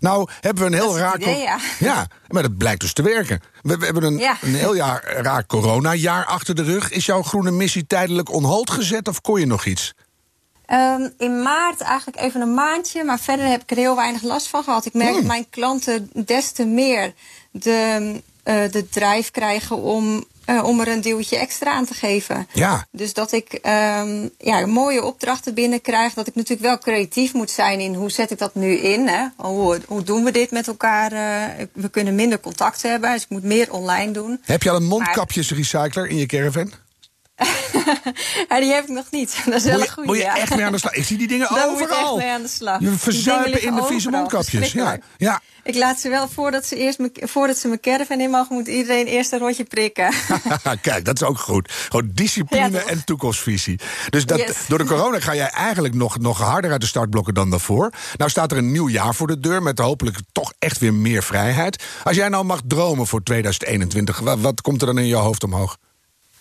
Nou 0.00 0.28
hebben 0.40 0.62
we 0.62 0.68
een 0.68 0.82
heel 0.82 0.98
raar... 0.98 1.16
idee, 1.20 1.38
ja. 1.40 1.58
ja, 1.78 2.06
maar 2.28 2.42
dat 2.42 2.56
blijkt 2.56 2.80
dus 2.80 2.92
te 2.92 3.02
werken. 3.02 3.40
We, 3.62 3.76
we 3.76 3.84
hebben 3.84 4.02
een, 4.02 4.22
een 4.40 4.54
heel 4.54 4.74
jaar, 4.74 5.14
raar 5.22 5.46
coronajaar 5.46 6.24
achter 6.26 6.54
de 6.54 6.62
rug. 6.62 6.90
Is 6.90 7.06
jouw 7.06 7.22
groene 7.22 7.50
missie 7.50 7.86
tijdelijk 7.86 8.32
on 8.32 8.44
hold 8.44 8.70
gezet 8.70 9.08
of 9.08 9.20
kon 9.20 9.40
je 9.40 9.46
nog 9.46 9.64
iets? 9.64 9.94
Um, 10.72 11.12
in 11.18 11.42
maart 11.42 11.80
eigenlijk 11.80 12.20
even 12.20 12.40
een 12.40 12.54
maandje, 12.54 13.04
maar 13.04 13.18
verder 13.18 13.46
heb 13.46 13.62
ik 13.62 13.70
er 13.70 13.76
heel 13.76 13.96
weinig 13.96 14.22
last 14.22 14.48
van 14.48 14.64
gehad. 14.64 14.86
Ik 14.86 14.94
merk 14.94 15.08
Hmm. 15.08 15.18
dat 15.18 15.26
mijn 15.26 15.50
klanten 15.50 16.10
des 16.12 16.52
te 16.52 16.64
meer 16.64 17.12
de, 17.50 18.12
uh, 18.44 18.70
de 18.70 18.88
drijf 18.88 19.30
krijgen 19.30 19.76
om, 19.76 20.24
uh, 20.46 20.64
om 20.64 20.80
er 20.80 20.88
een 20.88 21.00
duwtje 21.00 21.36
extra 21.36 21.72
aan 21.72 21.84
te 21.84 21.94
geven. 21.94 22.48
Ja. 22.52 22.86
Dus 22.90 23.12
dat 23.12 23.32
ik 23.32 23.52
um, 23.52 24.30
ja, 24.38 24.66
mooie 24.66 25.04
opdrachten 25.04 25.54
binnenkrijg. 25.54 26.14
Dat 26.14 26.26
ik 26.26 26.34
natuurlijk 26.34 26.68
wel 26.68 26.78
creatief 26.78 27.32
moet 27.32 27.50
zijn 27.50 27.80
in 27.80 27.94
hoe 27.94 28.10
zet 28.10 28.30
ik 28.30 28.38
dat 28.38 28.54
nu 28.54 28.76
in. 28.76 29.08
Hè? 29.08 29.26
Hoe, 29.36 29.80
hoe 29.86 30.02
doen 30.02 30.24
we 30.24 30.30
dit 30.30 30.50
met 30.50 30.66
elkaar? 30.66 31.12
Uh, 31.12 31.64
we 31.72 31.88
kunnen 31.88 32.14
minder 32.14 32.40
contact 32.40 32.82
hebben, 32.82 33.12
dus 33.12 33.22
ik 33.22 33.28
moet 33.28 33.42
meer 33.42 33.72
online 33.72 34.12
doen. 34.12 34.40
Heb 34.44 34.62
je 34.62 34.70
al 34.70 34.76
een 34.76 34.86
mondkapjesrecycler 34.86 36.06
in 36.06 36.16
je 36.16 36.26
caravan? 36.26 36.72
ja, 38.48 38.60
die 38.60 38.72
heb 38.72 38.82
ik 38.84 38.88
nog 38.88 39.04
niet. 39.10 39.36
Dat 39.44 39.54
is 39.54 39.64
wel 39.64 39.74
een 39.74 39.80
je, 39.80 39.90
goede. 39.90 40.08
moet 40.08 40.16
je 40.16 40.22
ja. 40.22 40.36
echt 40.36 40.56
mee 40.56 40.64
aan 40.64 40.72
de 40.72 40.78
slag? 40.78 40.92
Ik 40.94 41.04
zie 41.04 41.18
die 41.18 41.28
dingen 41.28 41.48
Daar 41.54 41.68
moet 41.68 41.78
je 41.78 41.84
echt 41.84 41.92
overal. 41.94 42.16
mee 42.16 42.30
aan 42.30 42.42
de 42.42 42.48
slag. 42.48 42.80
Je 42.80 42.90
verzuipen 42.90 43.62
in 43.62 43.74
de 43.74 43.82
vieze 43.82 43.94
overal. 44.08 44.18
mondkapjes. 44.20 44.72
Ja, 44.72 44.98
ja. 45.16 45.40
Ik 45.62 45.74
laat 45.74 46.00
ze 46.00 46.08
wel, 46.08 46.28
voordat 46.28 46.66
ze, 46.66 46.76
eerst 46.76 46.98
me, 46.98 47.10
voordat 47.14 47.56
ze 47.58 47.68
mijn 47.68 47.80
caravan 47.80 48.20
in 48.20 48.30
mogen, 48.30 48.54
moet 48.56 48.66
iedereen 48.68 49.06
eerst 49.06 49.32
een 49.32 49.38
rotje 49.38 49.64
prikken. 49.64 50.12
Kijk, 50.80 51.04
dat 51.04 51.14
is 51.14 51.22
ook 51.22 51.38
goed. 51.38 51.72
Gewoon 51.72 52.10
discipline 52.14 52.70
Ja, 52.70 52.84
en 52.86 53.04
toekomstvisie. 53.04 53.80
Dus 54.10 54.26
dat, 54.26 54.38
Yes. 54.38 54.56
door 54.68 54.78
de 54.78 54.84
corona 54.84 55.20
ga 55.20 55.34
jij 55.34 55.48
eigenlijk 55.50 55.94
nog, 55.94 56.18
nog 56.18 56.38
harder 56.38 56.70
uit 56.70 56.80
de 56.80 56.86
startblokken 56.86 57.34
dan 57.34 57.50
daarvoor. 57.50 57.90
Nou 58.16 58.30
staat 58.30 58.52
er 58.52 58.58
een 58.58 58.72
nieuw 58.72 58.88
jaar 58.88 59.14
voor 59.14 59.26
de 59.26 59.40
deur 59.40 59.62
met 59.62 59.78
hopelijk 59.78 60.16
toch 60.32 60.52
echt 60.58 60.78
weer 60.78 60.94
meer 60.94 61.22
vrijheid. 61.22 61.82
Als 62.04 62.16
jij 62.16 62.28
nou 62.28 62.44
mag 62.44 62.60
dromen 62.66 63.06
voor 63.06 63.22
2021, 63.22 64.18
wat, 64.18 64.40
wat 64.40 64.60
komt 64.60 64.80
er 64.80 64.86
dan 64.86 64.98
in 64.98 65.06
je 65.06 65.14
hoofd 65.14 65.44
omhoog? 65.44 65.76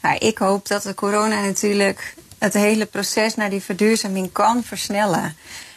Nou, 0.05 0.17
ik 0.17 0.37
hoop 0.37 0.67
dat 0.67 0.83
de 0.83 0.93
corona 0.93 1.41
natuurlijk 1.41 2.15
het 2.37 2.53
hele 2.53 2.85
proces 2.85 3.35
naar 3.35 3.49
die 3.49 3.61
verduurzaming 3.61 4.31
kan 4.31 4.63
versnellen. 4.63 5.35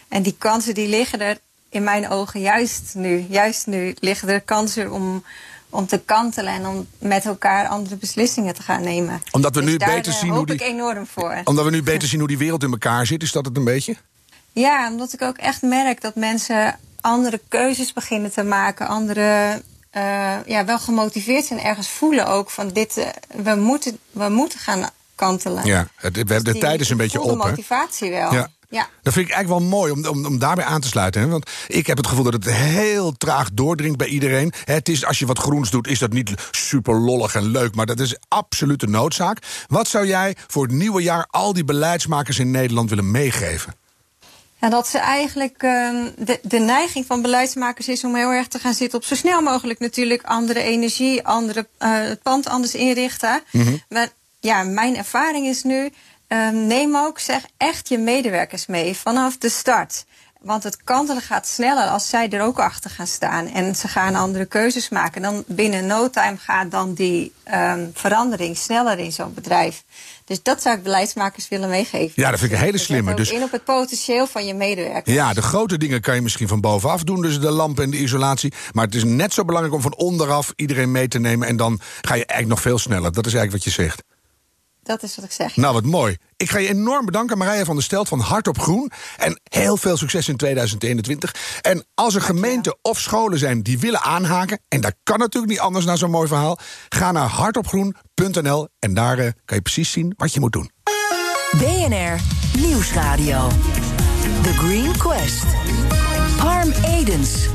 En 0.09 0.23
die 0.23 0.35
kansen 0.39 0.75
die 0.75 0.89
liggen 0.89 1.21
er 1.21 1.39
in 1.69 1.85
mijn 1.85 2.09
ogen 2.09 2.41
juist 2.41 2.95
nu. 2.95 3.27
Juist 3.29 3.67
nu 3.67 3.95
liggen 4.01 4.29
er 4.29 4.41
kansen 4.41 4.93
om, 4.93 5.25
om 5.71 5.87
te 5.87 5.99
kantelen 6.05 6.53
en 6.53 6.67
om 6.67 6.87
met 6.99 7.25
elkaar 7.25 7.69
andere 7.69 7.97
beslissingen 7.97 8.55
te 8.55 8.63
gaan 8.63 8.83
nemen. 8.83 9.23
Omdat 9.31 9.55
we 9.55 9.61
Dus 9.61 9.71
nu 9.71 9.77
daar, 9.77 9.95
beter 9.95 10.13
eh, 10.13 10.19
zien 10.19 10.29
hoop 10.29 10.37
hoe 10.39 10.57
die- 10.57 10.67
ik 10.67 10.73
enorm 10.73 11.07
voor. 11.07 11.41
Omdat 11.45 11.65
we 11.65 11.71
nu 11.71 11.83
beter 11.83 12.09
zien 12.09 12.19
hoe 12.19 12.29
die 12.29 12.39
wereld 12.39 12.63
in 12.63 12.71
elkaar 12.71 13.07
zit, 13.07 13.23
is 13.23 13.33
dat 13.33 13.45
het 13.47 13.57
een 13.57 13.65
beetje? 13.65 13.97
Ja, 14.53 14.91
omdat 14.91 15.13
ik 15.13 15.23
ook 15.23 15.37
echt 15.37 15.63
merk 15.63 16.01
dat 16.01 16.15
mensen 16.15 16.79
andere 17.01 17.41
keuzes 17.49 17.93
beginnen 17.93 18.33
te 18.33 18.43
maken. 18.43 18.87
Andere, 18.89 19.63
uh, 19.99 20.47
ja, 20.47 20.65
wel 20.65 20.79
gemotiveerd 20.79 21.45
zijn, 21.45 21.61
ergens 21.61 21.89
voelen 21.89 22.27
ook 22.27 22.51
van 22.51 22.69
dit, 22.69 22.97
uh, 22.97 23.07
we, 23.43 23.55
moeten, 23.55 23.99
we 24.11 24.29
moeten 24.29 24.59
gaan 24.59 24.91
kantelen. 25.15 25.67
Ja, 25.67 25.89
het, 25.95 26.13
we 26.13 26.19
hebben 26.19 26.45
de 26.45 26.53
Die- 26.53 26.61
tijd 26.61 26.81
is 26.81 26.91
een 26.91 26.97
beetje 26.97 27.19
voelde 27.19 27.33
op. 27.33 27.43
Hè? 27.43 27.49
motivatie 27.49 28.11
wel. 28.11 28.33
Ja. 28.35 28.49
ja. 28.69 28.89
Dat 29.03 29.13
vind 29.13 29.29
ik 29.29 29.33
eigenlijk 29.33 29.61
wel 29.61 29.71
mooi 29.71 29.93
om, 29.93 30.07
om, 30.07 30.27
om 30.27 30.39
daarbij 30.39 30.65
aan 30.65 30.81
te 30.81 30.89
sluiten. 30.89 31.21
Hè? 31.21 31.29
Want 31.29 31.51
ik 31.67 31.87
heb 31.87 31.97
het 31.97 32.07
gevoel 32.07 32.25
dat 32.25 32.33
het 32.33 32.51
heel 32.51 33.13
traag 33.13 33.49
doordringt 33.53 33.97
bij 33.99 34.07
iedereen. 34.07 34.53
Het 34.65 34.89
is, 34.89 35.05
als 35.05 35.19
je 35.19 35.27
wat 35.27 35.39
groens 35.39 35.71
doet, 35.71 35.87
is 35.89 35.99
dat 35.99 36.13
niet 36.13 36.35
super 36.51 36.95
lollig 36.95 37.35
en 37.35 37.47
leuk. 37.51 37.75
Maar 37.75 37.87
dat 37.87 38.01
is 38.01 38.17
absolute 38.29 38.87
noodzaak. 38.87 39.39
Wat 39.67 39.89
zou 39.89 40.07
jij 40.07 40.37
voor 40.47 40.63
het 40.63 40.73
nieuwe 40.73 41.03
jaar 41.03 41.27
al 41.31 41.53
die 41.53 41.65
beleidsmakers 41.65 42.39
in 42.39 42.51
Nederland 42.51 42.89
willen 42.89 43.11
meegeven? 43.11 43.75
Ja, 44.61 44.69
dat 44.69 44.89
ze 44.89 44.99
eigenlijk 44.99 45.63
ehm, 45.63 46.11
de, 46.17 46.39
de 46.43 46.59
neiging 46.59 47.07
van 47.07 47.23
beleidsmakers 47.23 47.89
is 47.89 48.05
om 48.05 48.15
heel 48.15 48.31
erg 48.31 48.47
te 48.47 48.59
gaan 48.59 48.75
zitten 48.75 48.99
op 48.99 49.05
zo 49.05 49.15
snel 49.15 49.43
mogelijk 49.43 49.79
natuurlijk 49.79 50.23
andere 50.23 50.63
energie, 50.63 51.27
andere 51.27 51.67
eh, 51.79 51.91
het 51.93 52.23
pand 52.23 52.49
anders 52.49 52.75
inrichten. 52.75 53.43
Maar 53.89 54.09
ja, 54.41 54.63
mijn 54.63 54.97
ervaring 54.97 55.47
is 55.47 55.63
nu, 55.63 55.91
ehm, 56.27 56.67
neem 56.67 56.97
ook 56.97 57.19
zeg 57.19 57.43
echt 57.57 57.89
je 57.89 57.99
medewerkers 57.99 58.67
mee 58.67 58.97
vanaf 58.97 59.37
de 59.37 59.49
start. 59.49 60.05
Want 60.43 60.63
het 60.63 60.85
kantelen 60.85 61.23
gaat 61.23 61.47
sneller 61.47 61.87
als 61.87 62.09
zij 62.09 62.31
er 62.31 62.43
ook 62.43 62.59
achter 62.59 62.91
gaan 62.91 63.07
staan. 63.07 63.47
En 63.47 63.75
ze 63.77 63.89
gaan 63.89 64.15
andere 64.15 64.47
keuzes 64.47 64.89
maken. 64.89 65.23
Dan 65.23 65.45
binnen 65.47 65.87
no 65.87 66.11
time 66.11 66.37
gaat 66.37 66.71
dan 66.71 66.95
die 66.95 67.33
ehm, 67.45 67.87
verandering 67.95 68.57
sneller 68.57 68.99
in 68.99 69.13
zo'n 69.13 69.35
bedrijf. 69.35 69.83
Dus 70.25 70.43
dat 70.43 70.63
zou 70.63 70.77
ik 70.77 70.83
beleidsmakers 70.83 71.49
willen 71.49 71.69
meegeven. 71.69 72.13
Ja, 72.15 72.31
dat 72.31 72.39
vind 72.39 72.51
ik 72.51 72.57
een 72.57 72.65
hele 72.65 72.77
Dus 72.77 72.85
slimme. 72.87 73.11
let 73.11 73.19
ook 73.21 73.27
Dus 73.27 73.31
in 73.37 73.43
op 73.43 73.53
het 73.53 73.65
potentieel 73.65 74.27
van 74.27 74.47
je 74.47 74.55
medewerkers. 74.55 75.15
ja, 75.15 75.33
de 75.33 75.43
grote 75.43 75.79
dingen 75.79 76.01
kan 76.01 76.15
je 76.15 76.21
misschien 76.21 76.49
van 76.49 76.61
bovenaf 76.61 77.03
doen. 77.05 77.23
Dus 77.23 77.41
de 77.41 77.51
lampen 77.51 77.85
en 77.85 77.91
de 77.91 77.99
isolatie. 77.99 78.53
Maar 78.73 78.85
het 78.85 78.95
is 78.95 79.05
net 79.05 79.33
zo 79.33 79.45
belangrijk 79.45 79.77
om 79.77 79.83
van 79.83 79.97
onderaf 79.97 80.53
iedereen 80.57 80.91
mee 80.91 81.09
te 81.09 81.19
nemen. 81.19 81.49
En 81.49 81.57
dan 81.57 81.81
ga 82.01 82.15
je 82.15 82.27
eigenlijk 82.27 82.49
nog 82.49 82.61
veel 82.61 82.79
sneller. 82.79 83.13
Dat 83.13 83.27
is 83.27 83.35
eigenlijk 83.35 83.65
wat 83.65 83.75
je 83.75 83.83
zegt. 83.83 84.03
Dat 84.89 85.03
is 85.03 85.17
wat 85.17 85.25
ik 85.25 85.33
zeg. 85.33 85.57
Nou, 85.57 85.75
wat 85.75 85.85
mooi. 85.85 86.17
Ik 86.37 86.51
ga 86.51 86.59
je 86.59 86.69
enorm 86.69 87.05
bedanken, 87.05 87.39
Marije 87.39 87.65
van 87.65 87.75
der 87.75 87.85
Stelt 87.85 88.09
van 88.09 88.21
Hart 88.21 88.49
op 88.49 88.61
Groen. 88.61 88.91
En 89.17 89.41
heel 89.43 89.77
veel 89.77 89.97
succes 89.97 90.29
in 90.29 90.37
2021. 90.37 91.35
En 91.61 91.87
als 91.95 92.15
er 92.15 92.21
gemeenten 92.21 92.79
of 92.83 92.99
scholen 93.01 93.39
zijn 93.39 93.63
die 93.63 93.79
willen 93.79 94.01
aanhaken... 94.01 94.61
en 94.69 94.81
dat 94.81 94.95
kan 95.03 95.19
natuurlijk 95.19 95.53
niet 95.53 95.61
anders 95.61 95.85
na 95.85 95.97
zo'n 95.97 96.11
mooi 96.11 96.29
verhaal... 96.29 96.59
ga 96.89 97.13
naar 97.13 97.29
hartopgroen.nl 97.29 98.69
en 98.79 98.95
daar 98.95 99.19
eh, 99.19 99.31
kan 99.45 99.57
je 99.57 99.63
precies 99.63 99.91
zien 99.91 100.13
wat 100.17 100.35
je 100.35 100.41
moet 100.41 100.53
doen. 100.53 100.71
BNR 101.59 102.21
Nieuwsradio. 102.59 103.49
The 104.43 104.53
Green 104.53 104.97
Quest. 104.97 105.45
Harm 106.39 106.73
Edens. 106.85 107.49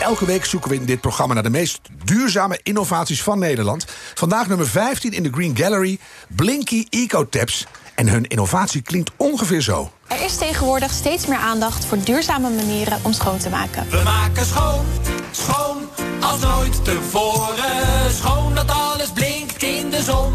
Elke 0.00 0.24
week 0.24 0.44
zoeken 0.44 0.70
we 0.70 0.76
in 0.76 0.84
dit 0.84 1.00
programma 1.00 1.34
naar 1.34 1.42
de 1.42 1.50
meest 1.50 1.80
duurzame 2.04 2.60
innovaties 2.62 3.22
van 3.22 3.38
Nederland. 3.38 3.84
Vandaag 4.14 4.48
nummer 4.48 4.66
15 4.68 5.12
in 5.12 5.22
de 5.22 5.30
Green 5.32 5.56
Gallery, 5.56 5.98
Blinky 6.28 6.86
EcoTaps. 6.90 7.66
En 7.94 8.08
hun 8.08 8.26
innovatie 8.26 8.82
klinkt 8.82 9.10
ongeveer 9.16 9.60
zo. 9.60 9.90
Er 10.06 10.24
is 10.24 10.36
tegenwoordig 10.36 10.92
steeds 10.92 11.26
meer 11.26 11.38
aandacht 11.38 11.84
voor 11.84 11.98
duurzame 12.04 12.50
manieren 12.50 12.98
om 13.02 13.12
schoon 13.12 13.38
te 13.38 13.48
maken. 13.48 13.86
We 13.90 14.00
maken 14.04 14.46
schoon, 14.46 14.84
schoon 15.30 15.88
als 16.20 16.40
nooit 16.40 16.84
tevoren. 16.84 18.12
Schoon 18.14 18.54
dat 18.54 18.70
alles 18.70 19.10
blinkt 19.10 19.62
in 19.62 19.90
de 19.90 20.02
zon. 20.02 20.32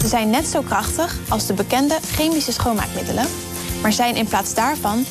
Ze 0.00 0.08
zijn 0.08 0.30
net 0.30 0.46
zo 0.46 0.62
krachtig 0.62 1.16
als 1.28 1.46
de 1.46 1.54
bekende 1.54 1.98
chemische 2.14 2.52
schoonmaakmiddelen, 2.52 3.26
maar 3.82 3.92
zijn 3.92 4.16
in 4.16 4.26
plaats 4.26 4.54
daarvan 4.54 5.04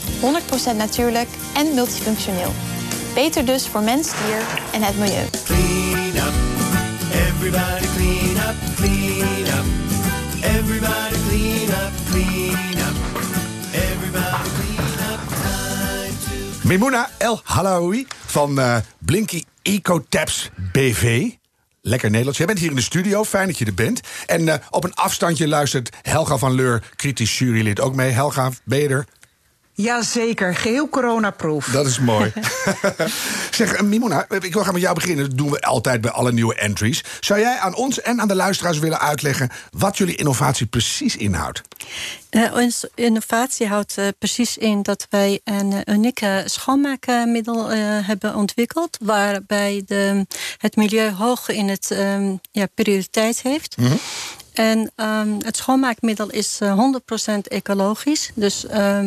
100% 0.73 0.75
natuurlijk 0.75 1.29
en 1.53 1.73
multifunctioneel. 1.73 2.51
Beter 3.15 3.45
dus 3.45 3.67
voor 3.67 3.81
mens, 3.81 4.11
dier 4.11 4.41
en 4.71 4.81
het 4.83 4.97
milieu. 4.97 5.25
Clean 5.45 6.27
up, 6.27 6.33
everybody 7.11 7.87
clean 7.95 8.35
up, 8.49 8.55
clean 8.75 9.47
up. 9.47 9.65
Everybody 10.41 11.15
clean 11.27 11.69
up, 11.69 11.91
clean 12.09 12.77
up. 12.77 12.95
Everybody 13.71 14.49
clean 14.57 15.11
up, 15.11 15.19
time 15.29 16.13
to... 16.61 16.67
Mimouna 16.67 17.09
El 17.17 17.41
Halaoui 17.43 18.07
van 18.25 18.59
eh, 18.59 18.77
Blinky 18.99 19.43
EcoTaps 19.61 20.49
BV. 20.71 21.29
Lekker 21.81 22.09
Nederlands. 22.09 22.37
Jij 22.37 22.47
bent 22.47 22.59
hier 22.59 22.69
in 22.69 22.75
de 22.75 22.81
studio. 22.81 23.23
Fijn 23.23 23.47
dat 23.47 23.57
je 23.57 23.65
er 23.65 23.73
bent. 23.73 23.99
En 24.25 24.49
eh, 24.49 24.55
op 24.69 24.83
een 24.83 24.93
afstandje 24.93 25.47
luistert 25.47 25.89
Helga 26.01 26.37
van 26.37 26.55
Leur, 26.55 26.83
kritisch 26.95 27.37
jurylid, 27.37 27.79
ook 27.79 27.95
mee. 27.95 28.11
Helga, 28.11 28.51
ben 28.63 28.79
je 28.79 28.87
er? 28.87 29.05
Jazeker, 29.75 30.55
geheel 30.55 30.89
coronaproof. 30.89 31.65
Dat 31.65 31.85
is 31.85 31.99
mooi. 31.99 32.33
zeg, 33.51 33.73
eh, 33.73 33.81
Mimona, 33.81 34.25
ik 34.29 34.53
wil 34.53 34.63
gaan 34.63 34.73
met 34.73 34.81
jou 34.81 34.95
beginnen. 34.95 35.29
Dat 35.29 35.37
doen 35.37 35.51
we 35.51 35.61
altijd 35.61 36.01
bij 36.01 36.11
alle 36.11 36.31
nieuwe 36.31 36.55
entries. 36.55 37.03
Zou 37.19 37.39
jij 37.39 37.57
aan 37.57 37.75
ons 37.75 38.01
en 38.01 38.21
aan 38.21 38.27
de 38.27 38.35
luisteraars 38.35 38.79
willen 38.79 38.99
uitleggen 38.99 39.49
wat 39.71 39.97
jullie 39.97 40.15
innovatie 40.15 40.65
precies 40.65 41.15
inhoudt? 41.15 41.61
Eh, 42.29 42.53
onze 42.53 42.91
innovatie 42.95 43.67
houdt 43.67 43.97
eh, 43.97 44.07
precies 44.19 44.57
in 44.57 44.81
dat 44.81 45.07
wij 45.09 45.39
een 45.43 45.73
eh, 45.73 45.95
unieke 45.95 46.43
schoonmaakmiddel 46.45 47.71
eh, 47.71 47.79
hebben 48.07 48.35
ontwikkeld. 48.35 48.97
Waarbij 49.01 49.83
de, 49.85 50.25
het 50.57 50.75
milieu 50.75 51.11
hoog 51.11 51.49
in 51.49 51.69
het 51.69 51.91
ehm, 51.91 52.35
ja, 52.51 52.65
prioriteit 52.75 53.41
heeft. 53.41 53.75
En 54.55 54.91
ehm, 54.95 55.39
het 55.39 55.57
schoonmaakmiddel 55.57 56.29
is 56.29 56.57
eh, 56.61 56.79
100% 57.35 57.47
ecologisch. 57.47 58.31
Dus 58.35 58.65
eh, 58.65 58.99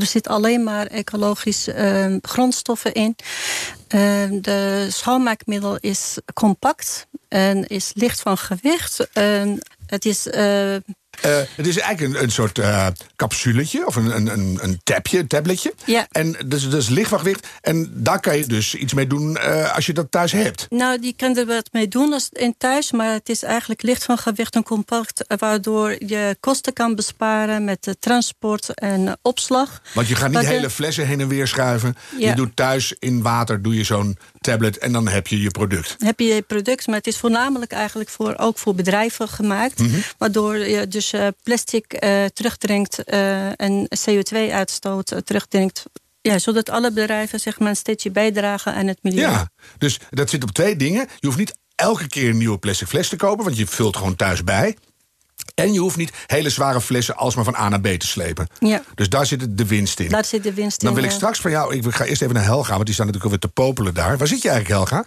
er 0.00 0.06
zit 0.06 0.28
alleen 0.28 0.64
maar 0.64 0.86
ecologische 0.86 1.72
ehm, 1.72 2.18
grondstoffen 2.22 2.92
in. 2.94 3.16
De 4.40 4.86
schoonmaakmiddel 4.90 5.76
is 5.80 6.18
compact 6.34 7.06
en 7.28 7.66
is 7.66 7.92
licht 7.94 8.20
van 8.20 8.38
gewicht. 8.38 9.08
En 9.12 9.58
het 9.86 10.04
is 10.04 10.26
eh, 11.22 11.36
het 11.54 11.66
is 11.66 11.78
eigenlijk 11.78 12.14
een, 12.14 12.22
een 12.22 12.30
soort 12.30 12.60
capsuletje 13.16 13.86
of 13.86 13.96
een, 13.96 14.16
een, 14.16 14.26
een, 14.26 14.58
een 14.62 14.80
tabje, 14.84 15.18
een 15.18 15.26
tabletje. 15.26 15.74
Ja. 15.84 16.06
En 16.10 16.36
dus, 16.46 16.70
dus 16.70 16.88
lichtwachtwicht. 16.88 17.46
En 17.60 17.90
daar 17.94 18.20
kan 18.20 18.36
je 18.36 18.46
dus 18.46 18.74
iets 18.74 18.94
mee 18.94 19.06
doen 19.06 19.36
eh, 19.36 19.74
als 19.74 19.86
je 19.86 19.92
dat 19.92 20.10
thuis 20.10 20.32
hebt. 20.32 20.66
Nou, 20.68 21.00
die 21.00 21.14
kan 21.16 21.36
er 21.36 21.46
wat 21.46 21.68
mee 21.72 21.88
doen 21.88 22.12
als 22.12 22.28
in 22.32 22.54
thuis, 22.58 22.92
maar 22.92 23.12
het 23.12 23.28
is 23.28 23.42
eigenlijk 23.42 23.82
licht 23.82 24.04
van 24.04 24.18
gewicht 24.18 24.54
en 24.54 24.62
compact, 24.62 25.24
waardoor 25.38 25.90
je 25.90 26.36
kosten 26.40 26.72
kan 26.72 26.94
besparen 26.94 27.64
met 27.64 27.96
transport 28.00 28.74
en 28.74 29.18
opslag. 29.22 29.82
Want 29.94 30.08
je 30.08 30.14
gaat 30.14 30.30
niet 30.30 30.46
hele 30.46 30.70
flessen 30.70 31.06
heen 31.06 31.20
en 31.20 31.28
weer 31.28 31.46
schuiven. 31.46 31.96
Je 32.18 32.34
doet 32.34 32.56
thuis 32.56 32.94
in 32.98 33.22
water 33.22 33.62
doe 33.62 33.74
je 33.74 33.84
zo'n 33.84 34.18
tablet 34.40 34.78
en 34.78 34.92
dan 34.92 35.08
heb 35.08 35.26
je 35.26 35.40
je 35.40 35.50
product. 35.50 35.96
heb 35.98 36.20
je 36.20 36.26
je 36.26 36.42
product, 36.42 36.86
maar 36.86 36.96
het 36.96 37.06
is 37.06 37.16
voornamelijk 37.16 37.72
eigenlijk 37.72 38.10
voor, 38.10 38.34
ook 38.36 38.58
voor 38.58 38.74
bedrijven 38.74 39.28
gemaakt. 39.28 39.78
Mhm. 39.78 40.00
Waardoor 40.18 40.56
je 40.56 40.88
dus 40.88 41.12
eh, 41.12 41.26
plastic 41.42 41.92
eh, 41.92 42.24
terugdringt 42.24 43.04
eh, 43.04 43.60
en 43.60 43.88
CO2-uitstoot 43.98 45.12
terugdringt. 45.24 45.84
Ja, 46.20 46.38
zodat 46.38 46.70
alle 46.70 46.92
bedrijven 46.92 47.40
zeg 47.40 47.58
maar, 47.58 47.68
een 47.68 47.76
steentje 47.76 48.10
bijdragen 48.10 48.74
aan 48.74 48.86
het 48.86 48.98
milieu. 49.02 49.20
Ja, 49.20 49.50
dus 49.78 50.00
dat 50.10 50.30
zit 50.30 50.42
op 50.42 50.50
twee 50.50 50.76
dingen. 50.76 51.06
Je 51.18 51.26
hoeft 51.26 51.38
niet 51.38 51.58
elke 51.74 52.08
keer 52.08 52.28
een 52.28 52.38
nieuwe 52.38 52.58
plastic 52.58 52.88
fles 52.88 53.08
te 53.08 53.16
kopen, 53.16 53.44
want 53.44 53.56
je 53.56 53.66
vult 53.66 53.96
gewoon 53.96 54.16
thuis 54.16 54.44
bij. 54.44 54.76
En 55.54 55.72
je 55.72 55.78
hoeft 55.80 55.96
niet 55.96 56.12
hele 56.26 56.50
zware 56.50 56.80
flessen 56.80 57.16
alsmaar 57.16 57.44
van 57.44 57.56
A 57.56 57.68
naar 57.68 57.80
B 57.80 57.86
te 57.86 58.06
slepen. 58.06 58.46
Ja. 58.58 58.82
Dus 58.94 59.08
daar 59.08 59.26
zit 59.26 59.46
de 59.58 59.66
winst 59.66 60.00
in. 60.00 60.08
Daar 60.08 60.24
zit 60.24 60.42
de 60.42 60.54
winst 60.54 60.80
Dan 60.80 60.88
in. 60.88 60.94
wil 60.94 61.04
ik 61.04 61.10
eh. 61.10 61.16
straks 61.16 61.40
van 61.40 61.50
jou, 61.50 61.74
ik 61.74 61.84
ga 61.94 62.04
eerst 62.04 62.22
even 62.22 62.34
naar 62.34 62.44
Helga, 62.44 62.72
want 62.72 62.84
die 62.84 62.94
staan 62.94 63.06
natuurlijk 63.06 63.34
alweer 63.34 63.50
te 63.54 63.62
popelen 63.62 63.94
daar. 63.94 64.18
Waar 64.18 64.26
zit 64.28 64.42
je 64.42 64.48
eigenlijk, 64.50 64.90
Helga? 64.90 65.04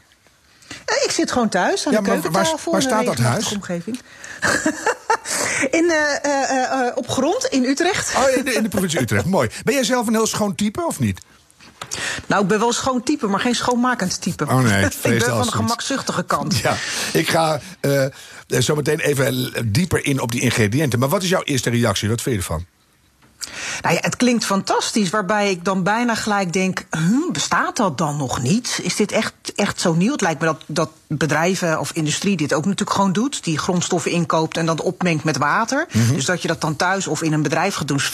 Eh, 0.86 1.04
Ik 1.06 1.12
zit 1.12 1.32
gewoon 1.32 1.50
thuis 1.50 1.86
aan 1.86 1.92
Ja, 1.94 2.02
de 2.02 2.08
maar 2.08 2.20
waar- 2.22 2.32
keukentafel. 2.32 2.72
waar 2.72 2.82
een 2.82 2.88
staat 2.88 3.06
dat 3.06 3.18
huis? 3.18 3.52
Omgeving. 3.52 4.00
in, 5.80 5.92
eh, 5.92 6.26
eh, 6.26 6.88
eh, 6.88 6.98
op 6.98 7.10
grond 7.10 7.46
in 7.46 7.64
Utrecht. 7.64 8.16
Oh, 8.16 8.38
in 8.38 8.46
de, 8.46 8.54
in 8.54 8.64
de 8.64 8.70
provincie 8.70 9.00
Utrecht. 9.06 9.26
Mooi. 9.26 9.50
Ben 9.64 9.74
jij 9.74 9.84
zelf 9.84 10.08
een 10.08 10.14
heel 10.14 10.28
schoon 10.28 10.56
type 10.56 10.86
of 10.86 11.00
niet? 11.00 11.22
Nou, 12.28 12.42
ik 12.42 12.48
ben 12.48 12.60
wel 12.60 12.74
schoon 12.74 13.04
type, 13.04 13.28
maar 13.28 13.40
geen 13.40 13.56
schoonmakend 13.56 14.22
type. 14.22 14.46
Oh 14.46 14.60
nee, 14.60 14.86
ik 14.86 15.02
ben 15.02 15.22
van 15.22 15.42
de 15.42 15.52
gemakzuchtige 15.52 16.24
kant. 16.24 16.58
Ja, 16.58 16.76
ik 17.14 17.30
ga 17.30 17.60
eh, 17.80 18.06
zo 18.60 18.76
meteen 18.76 19.00
even 19.00 19.54
dieper 19.66 20.06
in 20.06 20.22
op 20.22 20.32
die 20.32 20.42
ingrediënten. 20.42 21.00
Maar 21.00 21.10
wat 21.10 21.24
is 21.24 21.30
jouw 21.30 21.44
eerste 21.44 21.70
reactie? 21.70 22.10
Wat 22.10 22.22
vind 22.22 22.36
je 22.36 22.42
ervan? 22.42 22.66
Nou 23.82 23.96
ja, 23.96 24.02
het 24.02 24.16
klinkt 24.16 24.46
fantastisch, 24.46 25.10
waarbij 25.10 25.52
ik 25.52 25.66
dan 25.66 25.84
bijna 25.84 26.16
gelijk 26.16 26.54
denk... 26.54 26.86
Hm, 26.90 27.32
bestaat 27.32 27.78
dat 27.78 27.98
dan 27.98 28.18
nog 28.18 28.42
niet? 28.42 28.80
Is 28.82 28.96
dit 28.96 29.12
echt, 29.12 29.34
echt 29.56 29.82
zo 29.82 29.94
nieuw? 29.94 30.12
Het 30.12 30.22
lijkt 30.22 30.40
me 30.40 30.46
dat, 30.46 30.64
dat 30.66 30.90
bedrijven 31.08 31.80
of 31.80 31.92
industrie 31.92 32.38
dit 32.38 32.54
ook 32.54 32.66
natuurlijk 32.66 32.98
gewoon 32.98 33.14
doet. 33.14 33.44
Die 33.44 33.58
grondstoffen 33.58 34.12
inkoopt 34.12 34.58
en 34.58 34.66
dan 34.66 34.80
opmengt 34.80 35.24
met 35.24 35.38
water. 35.38 35.88
Mhm. 35.92 36.14
Dus 36.14 36.26
dat 36.26 36.42
je 36.42 36.48
dat 36.48 36.62
dan 36.62 36.76
thuis 36.76 37.08
of 37.08 37.22
in 37.22 37.34
een 37.34 37.42
bedrijf 37.44 37.76
gaat 37.76 37.88
doen, 37.88 37.98
is 37.98 38.10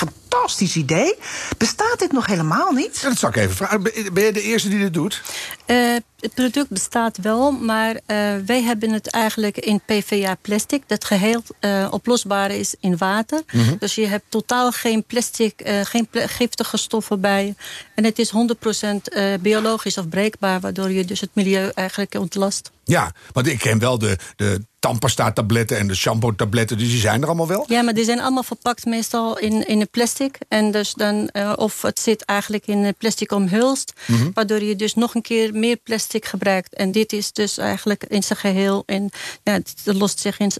fantastisch 0.49 0.75
idee. 0.75 1.15
Bestaat 1.57 1.99
dit 1.99 2.11
nog 2.11 2.25
helemaal 2.25 2.71
niet? 2.71 2.99
Ja, 3.01 3.09
dat 3.09 3.17
zou 3.17 3.31
ik 3.31 3.37
even 3.37 3.55
vragen. 3.55 3.83
Ben 4.13 4.23
je 4.23 4.31
de 4.31 4.41
eerste 4.41 4.69
die 4.69 4.79
dit 4.79 4.93
doet? 4.93 5.21
Eh, 5.65 5.95
het 6.19 6.33
product 6.33 6.69
bestaat 6.69 7.17
wel, 7.17 7.51
maar 7.51 7.95
eh, 8.05 8.17
wij 8.45 8.61
hebben 8.63 8.91
het 8.91 9.09
eigenlijk 9.09 9.57
in 9.57 9.81
PVA 9.85 10.35
plastic, 10.41 10.83
dat 10.87 11.05
geheel 11.05 11.41
eh, 11.59 11.87
oplosbaar 11.91 12.51
is 12.51 12.75
in 12.79 12.97
water. 12.97 13.41
Mhm. 13.51 13.75
Dus 13.79 13.95
je 13.95 14.07
hebt 14.07 14.25
totaal 14.29 14.71
geen 14.71 15.03
plastic, 15.03 15.61
eh, 15.61 15.79
geen 15.83 16.07
giftige 16.11 16.77
stoffen 16.77 17.21
bij. 17.21 17.55
En 17.95 18.03
het 18.03 18.19
is 18.19 18.29
100% 18.29 19.09
eh, 19.09 19.33
biologisch 19.41 19.97
afbreekbaar, 19.97 20.59
waardoor 20.59 20.91
je 20.91 21.05
dus 21.05 21.19
het 21.19 21.29
milieu 21.33 21.71
eigenlijk 21.73 22.13
ontlast. 22.15 22.71
Ja, 22.83 23.11
want 23.31 23.47
ik 23.47 23.59
ken 23.59 23.79
wel 23.79 23.97
de, 23.97 24.17
de 24.35 24.61
tandpasta-tabletten 24.79 25.77
en 25.77 25.87
de 25.87 25.95
shampoo-tabletten, 25.95 26.77
dus 26.77 26.87
die 26.89 26.99
zijn 26.99 27.21
er 27.21 27.27
allemaal 27.27 27.47
wel. 27.47 27.65
Ja, 27.67 27.81
maar 27.81 27.93
die 27.93 28.03
zijn 28.03 28.19
allemaal 28.19 28.43
verpakt 28.43 28.85
meestal 28.85 29.37
in, 29.37 29.67
in 29.67 29.81
een 29.81 29.89
plastic. 29.89 30.37
En 30.47 30.71
dus 30.71 30.93
dan, 30.93 31.29
of 31.55 31.81
het 31.81 31.99
zit 31.99 32.25
eigenlijk 32.25 32.67
in 32.67 32.77
een 32.77 32.95
plastic 32.95 33.31
omhulst, 33.31 33.93
Mhm. 34.07 34.29
waardoor 34.33 34.63
je 34.63 34.75
dus 34.75 34.93
nog 34.95 35.15
een 35.15 35.21
keer 35.21 35.53
meer 35.53 35.77
plastic 35.77 36.08
gebruikt. 36.13 36.75
En 36.75 36.91
dit 36.91 37.13
is 37.13 37.31
dus 37.31 37.57
eigenlijk 37.57 38.03
in 38.03 38.23
zijn 38.23 38.39
geheel, 38.39 38.83
en 38.85 39.09
ja, 39.43 39.53
het 39.53 39.73
lost 39.83 40.19
zich 40.19 40.39
in, 40.39 40.51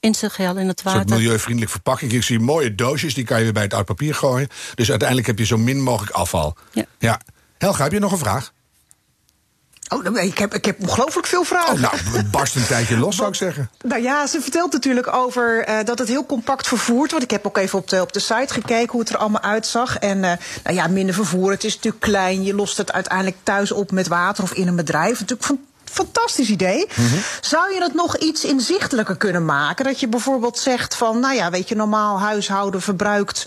in 0.00 0.14
zijn 0.14 0.30
geheel 0.30 0.56
in 0.56 0.68
het 0.68 0.82
Een 0.84 0.92
water. 0.92 1.16
milieuvriendelijk 1.16 1.70
verpakking. 1.70 2.12
Ik 2.12 2.22
zie 2.22 2.38
mooie 2.38 2.74
doosjes, 2.74 3.14
die 3.14 3.24
kan 3.24 3.38
je 3.38 3.44
weer 3.44 3.52
bij 3.52 3.62
het 3.62 3.74
oud 3.74 3.84
papier 3.84 4.14
gooien. 4.14 4.48
Dus 4.74 4.88
uiteindelijk 4.90 5.28
heb 5.28 5.38
je 5.38 5.44
zo 5.44 5.56
min 5.58 5.82
mogelijk 5.82 6.12
afval. 6.12 6.56
Ja. 6.72 6.84
ja. 6.98 7.20
Helga, 7.58 7.82
heb 7.82 7.92
je 7.92 7.98
nog 7.98 8.12
een 8.12 8.18
vraag? 8.18 8.52
Oh, 9.88 10.02
nou, 10.02 10.20
ik 10.20 10.38
heb, 10.38 10.54
ik 10.54 10.64
heb 10.64 10.80
ongelooflijk 10.82 11.26
veel 11.26 11.44
vragen. 11.44 11.74
Oh, 11.74 11.80
nou, 11.80 12.24
barst 12.30 12.56
een 12.56 12.66
tijdje 12.66 12.98
los, 12.98 13.16
zou 13.16 13.28
ik 13.28 13.34
zeggen. 13.34 13.70
Nou 13.86 14.02
ja, 14.02 14.26
ze 14.26 14.40
vertelt 14.40 14.72
natuurlijk 14.72 15.12
over 15.12 15.64
eh, 15.64 15.84
dat 15.84 15.98
het 15.98 16.08
heel 16.08 16.26
compact 16.26 16.68
vervoert 16.68 17.10
wordt. 17.10 17.24
Ik 17.24 17.30
heb 17.30 17.46
ook 17.46 17.56
even 17.56 17.78
op 17.78 17.88
de, 17.88 18.00
op 18.00 18.12
de 18.12 18.20
site 18.20 18.52
gekeken 18.52 18.90
hoe 18.90 19.00
het 19.00 19.08
er 19.08 19.16
allemaal 19.16 19.42
uitzag. 19.42 19.98
En 19.98 20.24
eh, 20.24 20.32
nou 20.64 20.76
ja, 20.76 20.86
minder 20.86 21.14
vervoer. 21.14 21.50
Het 21.50 21.64
is 21.64 21.74
natuurlijk 21.74 22.02
klein. 22.02 22.44
Je 22.44 22.54
lost 22.54 22.76
het 22.76 22.92
uiteindelijk 22.92 23.36
thuis 23.42 23.72
op 23.72 23.90
met 23.90 24.08
water 24.08 24.44
of 24.44 24.52
in 24.52 24.68
een 24.68 24.76
bedrijf. 24.76 25.20
Natuurlijk 25.20 25.48
van 25.48 25.58
fantastisch 25.92 26.48
idee. 26.50 26.88
Zou 27.40 27.74
je 27.74 27.82
het 27.82 27.94
nog 27.94 28.16
iets 28.16 28.44
inzichtelijker 28.44 29.16
kunnen 29.16 29.44
maken? 29.44 29.84
Dat 29.84 30.00
je 30.00 30.08
bijvoorbeeld 30.08 30.58
zegt 30.58 30.94
van, 30.94 31.20
nou 31.20 31.34
ja, 31.34 31.50
weet 31.50 31.68
je, 31.68 31.74
normaal 31.74 32.20
huishouden 32.20 32.82
verbruikt 32.82 33.46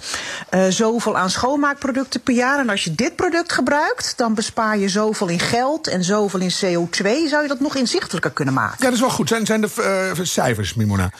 eh, 0.49 0.65
zoveel 0.69 1.17
aan 1.17 1.29
schoonmaakproducten 1.29 2.21
per 2.21 2.33
jaar. 2.33 2.59
En 2.59 2.69
als 2.69 2.83
je 2.83 2.95
dit 2.95 3.15
product 3.15 3.51
gebruikt, 3.51 4.13
dan 4.17 4.33
bespaar 4.33 4.77
je 4.77 4.89
zoveel 4.89 5.27
in 5.27 5.39
geld 5.39 5.87
en 5.87 6.03
zoveel 6.03 6.39
in 6.39 6.51
CO2. 6.51 7.29
Zou 7.29 7.41
je 7.41 7.47
dat 7.47 7.59
nog 7.59 7.75
inzichtelijker 7.75 8.31
kunnen 8.31 8.53
maken? 8.53 8.77
Ja, 8.79 8.85
dat 8.85 8.93
is 8.93 8.99
wel 8.99 9.09
goed. 9.09 9.27
Zijn, 9.27 9.45
zijn 9.45 9.61
de 9.61 9.69
eh, 10.15 10.23
cijfers, 10.25 10.73
Mimona? 10.73 11.11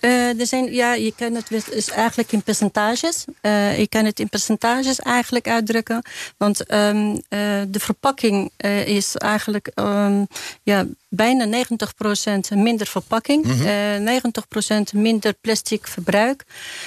Eh, 0.00 0.40
er 0.40 0.46
zijn, 0.46 0.72
ja, 0.72 0.94
je 0.94 1.12
kan 1.16 1.34
het 1.34 1.48
dus- 1.48 1.68
is 1.68 1.90
eigenlijk 1.90 2.32
in 2.32 2.42
percentages. 2.42 3.24
Eh, 3.40 3.78
je 3.78 3.88
kan 3.88 4.04
het 4.04 4.20
in 4.20 4.28
percentages 4.28 5.00
eigenlijk 5.00 5.48
uitdrukken. 5.48 6.02
Want 6.36 6.66
ehm, 6.66 7.16
eh, 7.28 7.40
de 7.68 7.80
verpakking 7.80 8.50
is 8.84 9.16
eigenlijk 9.16 9.70
ehm, 9.74 10.24
ja, 10.62 10.86
bijna 11.08 11.44
90% 11.44 12.50
minder 12.50 12.86
verpakking. 12.86 13.44
Mhm. 13.44 13.66
eh 13.66 13.98
90% 13.98 14.92
minder 14.92 15.34
plastic 15.40 15.86
verbruik. 15.86 16.44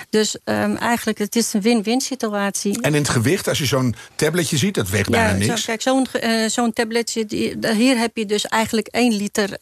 Dus 0.10 0.38
ehm, 0.44 0.76
eigenlijk 0.76 1.18
het 1.18 1.36
is 1.36 1.54
een 1.54 1.62
win-win 1.62 2.02
situatie. 2.02 2.82
En 2.82 2.94
in 2.94 3.02
het 3.02 3.10
gewicht, 3.10 3.48
als 3.48 3.58
je 3.58 3.66
zo'n 3.66 3.96
tabletje 4.16 4.58
ziet, 4.58 4.76
dat 4.76 4.90
weegt 4.90 5.10
bijna 5.10 5.34
niks. 5.34 5.64
zo, 5.64 5.66
kijk, 5.66 5.82
zo'n 5.82 6.08
zo'n 6.50 6.74
tabletje, 6.74 7.26
die, 7.26 7.58
hier 7.74 7.98
heb 7.98 8.18
je 8.18 8.26
dus 8.26 8.46
eigenlijk 8.46 8.88
1 8.88 9.14
liter 9.14 9.58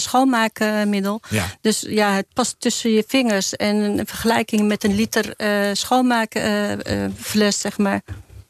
schoonmaakmiddel. 0.00 1.20
Ja. 1.30 1.46
Dus 1.60 1.84
ja, 1.88 2.12
het 2.14 2.26
past 2.32 2.54
tussen 2.66 2.90
je 2.90 3.04
vingers. 3.06 3.56
En 3.56 3.76
in 3.98 4.06
vergelijking 4.06 4.68
met 4.68 4.84
een 4.84 4.94
liter 4.94 5.34
eh 5.36 5.50
schoonmaakfles, 5.72 7.60
zeg 7.60 7.78
maar. 7.78 8.00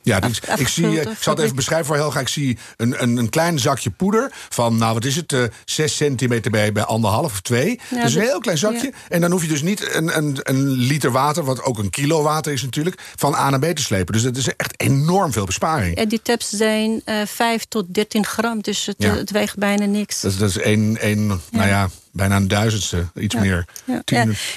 Ja, 0.02 0.20
dus 0.20 0.46
Af- 0.48 0.60
ik 0.60 0.68
zie, 0.68 1.00
eh, 1.00 1.10
ik 1.10 1.16
zal 1.22 1.34
het 1.34 1.42
even 1.42 1.56
beschrijven 1.56 1.86
voor 1.86 1.96
Helga. 1.96 2.20
Ik 2.20 2.28
zie 2.28 2.58
een, 2.76 3.02
een, 3.02 3.16
een 3.16 3.28
klein 3.28 3.58
zakje 3.58 3.90
poeder 3.90 4.32
van, 4.48 4.76
nou 4.76 4.94
wat 4.94 5.04
is 5.04 5.16
het, 5.16 5.32
eh 5.32 5.42
6 5.64 5.96
centimeter 5.96 6.50
bij, 6.50 6.72
bij 6.72 6.82
anderhalf 6.82 7.32
of 7.32 7.40
twee. 7.40 7.80
Ja, 7.90 8.02
dus 8.02 8.14
een 8.14 8.20
heel 8.20 8.40
klein 8.40 8.58
zakje. 8.58 8.86
ja. 8.92 8.98
En 9.08 9.20
dan 9.20 9.30
hoef 9.30 9.42
je 9.42 9.48
dus 9.48 9.62
niet 9.62 9.94
een, 9.94 10.16
een, 10.16 10.38
een 10.42 10.68
liter 10.68 11.10
water, 11.10 11.44
wat 11.44 11.62
ook 11.62 11.78
een 11.78 11.90
kilo 11.90 12.22
water 12.22 12.52
is 12.52 12.62
natuurlijk, 12.62 13.00
van 13.16 13.34
A 13.34 13.50
naar 13.50 13.58
B 13.58 13.64
te 13.76 13.82
slepen. 13.82 14.12
Dus 14.12 14.22
dat 14.22 14.36
is 14.36 14.48
echt 14.56 14.80
enorm 14.80 15.32
veel 15.32 15.44
besparing. 15.46 15.96
En 15.96 16.08
die 16.08 16.22
tabs 16.22 16.48
zijn 16.50 17.02
eh 17.04 17.16
5 17.26 17.64
tot 17.64 17.94
13 17.94 18.24
gram, 18.26 18.60
dus 18.60 18.86
het, 18.86 18.96
Ja. 18.98 19.16
het 19.16 19.30
weegt 19.30 19.56
bijna 19.58 19.84
niks. 19.84 20.20
Dat 20.20 20.32
is, 20.32 20.38
dat 20.38 20.48
is 20.48 20.58
één, 20.58 20.96
één 21.00 21.26
nou 21.50 21.68
ja, 21.68 21.88
bijna 22.16 22.36
een 22.36 22.48
duizendste, 22.48 23.06
iets 23.14 23.34
meer. 23.34 23.64
Ja. 23.84 24.02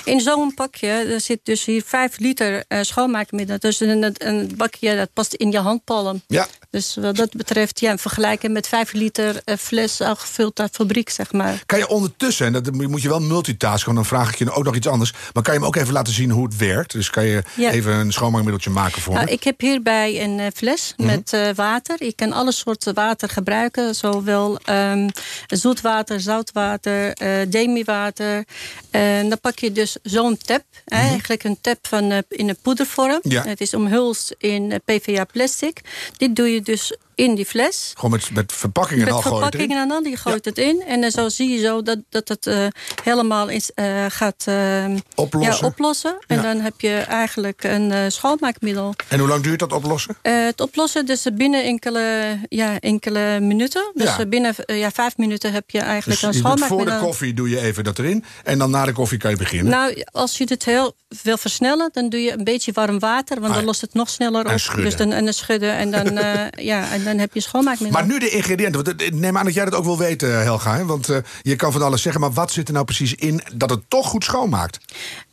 In 0.06 0.20
zo'n 0.20 0.54
pakje 0.54 0.88
er 0.88 1.22
zit 1.22 1.40
dus 1.44 1.66
hier 1.66 1.84
5 1.86 2.20
liter 2.20 2.64
eh, 2.68 2.80
schoonmaakmiddel. 2.82 3.60
Dus 3.60 3.80
een- 3.80 4.16
een 4.18 4.52
bakje 4.58 4.96
dat 4.96 5.10
past 5.14 5.34
in 5.34 5.52
je 5.52 5.58
handpalm. 5.60 6.22
Ja. 6.28 6.48
Dus 6.72 6.96
wat 7.02 7.16
dat 7.16 7.32
betreft, 7.34 7.80
ja, 7.80 7.98
vergelijken 7.98 8.52
met 8.52 8.68
5 8.68 8.92
liter 8.94 9.42
eh, 9.46 9.56
fles 9.58 10.02
al 10.02 10.16
gevuld 10.16 10.60
uit 10.60 10.76
fabriek, 10.76 11.10
zeg 11.10 11.32
maar. 11.32 11.64
Kan 11.66 11.80
je 11.80 11.88
ondertussen, 11.88 12.46
en 12.46 12.54
dat 12.54 12.72
moet 12.72 13.02
je 13.02 13.08
wel 13.10 13.20
multitasken, 13.20 13.86
want 13.94 13.98
dan 13.98 14.18
vraag 14.18 14.32
ik 14.32 14.38
je 14.38 14.52
ook 14.52 14.64
nog 14.64 14.76
iets 14.76 14.88
anders. 14.88 15.12
Maar 15.34 15.44
kan 15.44 15.54
je 15.54 15.60
hem 15.60 15.68
ook 15.68 15.76
even 15.76 15.94
laten 15.94 16.14
zien 16.14 16.30
hoe 16.32 16.46
het 16.46 16.58
werkt? 16.58 16.92
Dus 16.92 17.10
kan 17.10 17.26
je 17.26 17.44
Ja. 17.56 17.72
even 17.72 17.94
een 17.94 18.12
schoonmaakmiddeltje 18.12 18.70
maken 18.70 19.02
voor 19.02 19.14
Nou, 19.14 19.26
me? 19.26 19.32
ik 19.32 19.44
heb 19.44 19.60
hierbij 19.62 20.24
een 20.24 20.40
eh, 20.40 20.48
fles 20.56 20.94
Mhm. 20.98 21.08
met 21.08 21.34
eh, 21.34 21.50
water. 21.56 22.04
Je 22.06 22.14
kan 22.14 22.34
alle 22.34 22.52
soorten 22.52 22.94
water 22.94 23.30
gebruiken. 23.30 23.96
Zowel 23.96 24.60
ehm, 24.66 25.10
zoetwater, 25.48 26.22
zoutwater, 26.22 27.14
eh 27.14 27.30
demi-water. 27.48 28.44
En 28.92 29.30
dan 29.30 29.40
pak 29.40 29.60
je 29.60 29.72
dus 29.72 29.98
zo'n 30.04 30.38
tap. 30.38 30.64
Eigenlijk 30.86 31.44
een 31.44 31.58
tap 31.62 31.78
van, 31.88 32.24
in 32.30 32.50
een 32.50 32.58
poedervorm. 32.62 33.20
Mhm. 33.22 33.34
Ja. 33.34 33.44
Het 33.44 33.62
is 33.62 33.74
omhulst 33.74 34.36
in 34.38 34.82
PVA 34.86 35.24
plastic. 35.24 35.82
Dit 36.18 36.36
doe 36.36 36.52
je 36.54 36.59
dus 36.62 36.98
in 37.20 37.36
die 37.36 37.46
fles. 37.46 37.92
Gewoon 37.96 38.12
met, 38.12 38.30
met 38.34 38.54
verpakkingen 38.54 39.04
Met 39.06 39.14
al 39.14 39.20
erin? 39.20 39.32
verpakkingen 39.32 39.82
en 39.82 39.88
dan, 39.88 40.04
die 40.04 40.18
gooit 40.18 40.46
het 40.46 40.58
in. 40.58 40.84
En 40.88 41.02
dan 41.02 41.12
zo 41.12 41.30
zie 41.30 41.50
je 41.50 41.60
zo 41.60 41.82
dat, 41.82 41.98
dat 42.10 42.28
het 42.28 42.48
eh, 42.48 42.66
helemaal 43.04 43.48
is, 43.50 43.72
eh, 43.74 44.06
gaat 44.10 44.44
eh, 44.46 44.86
Oplossen. 45.16 45.54
Ja, 45.62 45.68
oplossen. 45.68 46.18
En 46.28 46.36
Ja. 46.36 46.42
dan 46.42 46.60
heb 46.60 46.74
je 46.82 46.94
eigenlijk 46.98 47.64
een 47.64 48.12
schoonmaakmiddel. 48.12 48.94
En 49.08 49.20
hoe 49.20 49.28
lang 49.28 49.44
duurt 49.44 49.60
dat 49.60 49.74
oplossen? 49.74 50.16
Het 50.22 50.62
oplossen 50.62 51.06
dus 51.06 51.26
binnen 51.34 51.64
enkele, 51.64 52.38
ja, 52.50 52.80
enkele 52.80 53.40
minuten. 53.40 53.92
Dus 53.94 54.16
binnen 54.30 54.56
ja, 54.66 54.92
vijf 54.92 55.18
minuten 55.18 55.52
heb 55.54 55.70
je 55.70 55.80
eigenlijk 55.80 56.22
Dus 56.22 56.36
een 56.36 56.42
doet 56.42 56.42
voor 56.48 56.56
de 56.56 56.64
schoonmaakmiddel. 56.66 57.06
koffie 57.08 57.34
doe 57.34 57.50
je 57.50 57.60
even 57.60 57.84
dat 57.84 58.00
erin. 58.00 58.24
En 58.44 58.58
dan 58.58 58.70
na 58.70 58.86
de 58.86 58.92
koffie 58.94 59.18
kan 59.18 59.32
je 59.32 59.38
beginnen. 59.38 59.72
Nou, 59.72 60.04
als 60.12 60.38
je 60.38 60.46
dit 60.46 60.66
heel 60.66 60.96
wil 61.24 61.38
versnellen, 61.38 61.90
dan 61.94 62.10
doe 62.10 62.20
je 62.22 62.32
een 62.32 62.44
beetje 62.44 62.72
warm 62.72 63.00
water. 63.00 63.36
Want 63.36 63.48
Ah, 63.48 63.52
dan 63.54 63.60
ja. 63.60 63.66
lost 63.66 63.82
het 63.82 63.94
nog 63.94 64.10
sneller 64.10 64.46
En 64.46 64.54
op. 64.54 64.60
schudden. 64.60 64.86
Dus 64.86 64.96
dan, 64.96 65.12
en 65.12 65.24
dan 65.26 65.34
schudden. 65.34 65.74
En 65.74 65.92
dan, 65.92 66.14
ja, 66.72 66.92
en 66.92 67.04
dan 67.10 67.18
heb 67.20 67.34
je 67.34 67.40
schoonmaakmiddel. 67.42 68.00
maar 68.00 68.10
nu 68.10 68.20
de 68.20 68.30
ingrediënten. 68.30 68.84
Want 68.84 69.14
neem 69.14 69.38
aan 69.38 69.46
dat 69.46 69.54
jij 69.54 69.66
dat 69.66 69.74
ook 69.76 69.84
wil 69.86 69.98
weten, 69.98 70.42
Helga. 70.42 70.76
Hè? 70.76 70.86
Want 70.86 71.10
eh, 71.10 71.18
je 71.42 71.56
kan 71.56 71.72
van 71.72 71.82
alles 71.82 72.02
zeggen. 72.02 72.22
Maar 72.22 72.32
wat 72.32 72.52
zit 72.52 72.68
er 72.68 72.74
nou 72.74 72.86
precies 72.86 73.16
in 73.16 73.42
dat 73.54 73.70
het 73.70 73.90
toch 73.90 74.08
goed 74.08 74.24
schoonmaakt? 74.24 74.78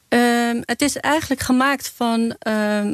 Ehm, 0.09 0.61
het 0.65 0.83
is 0.83 0.97
eigenlijk 0.97 1.41
gemaakt 1.41 1.93
van 1.97 2.35
ehm, 2.39 2.93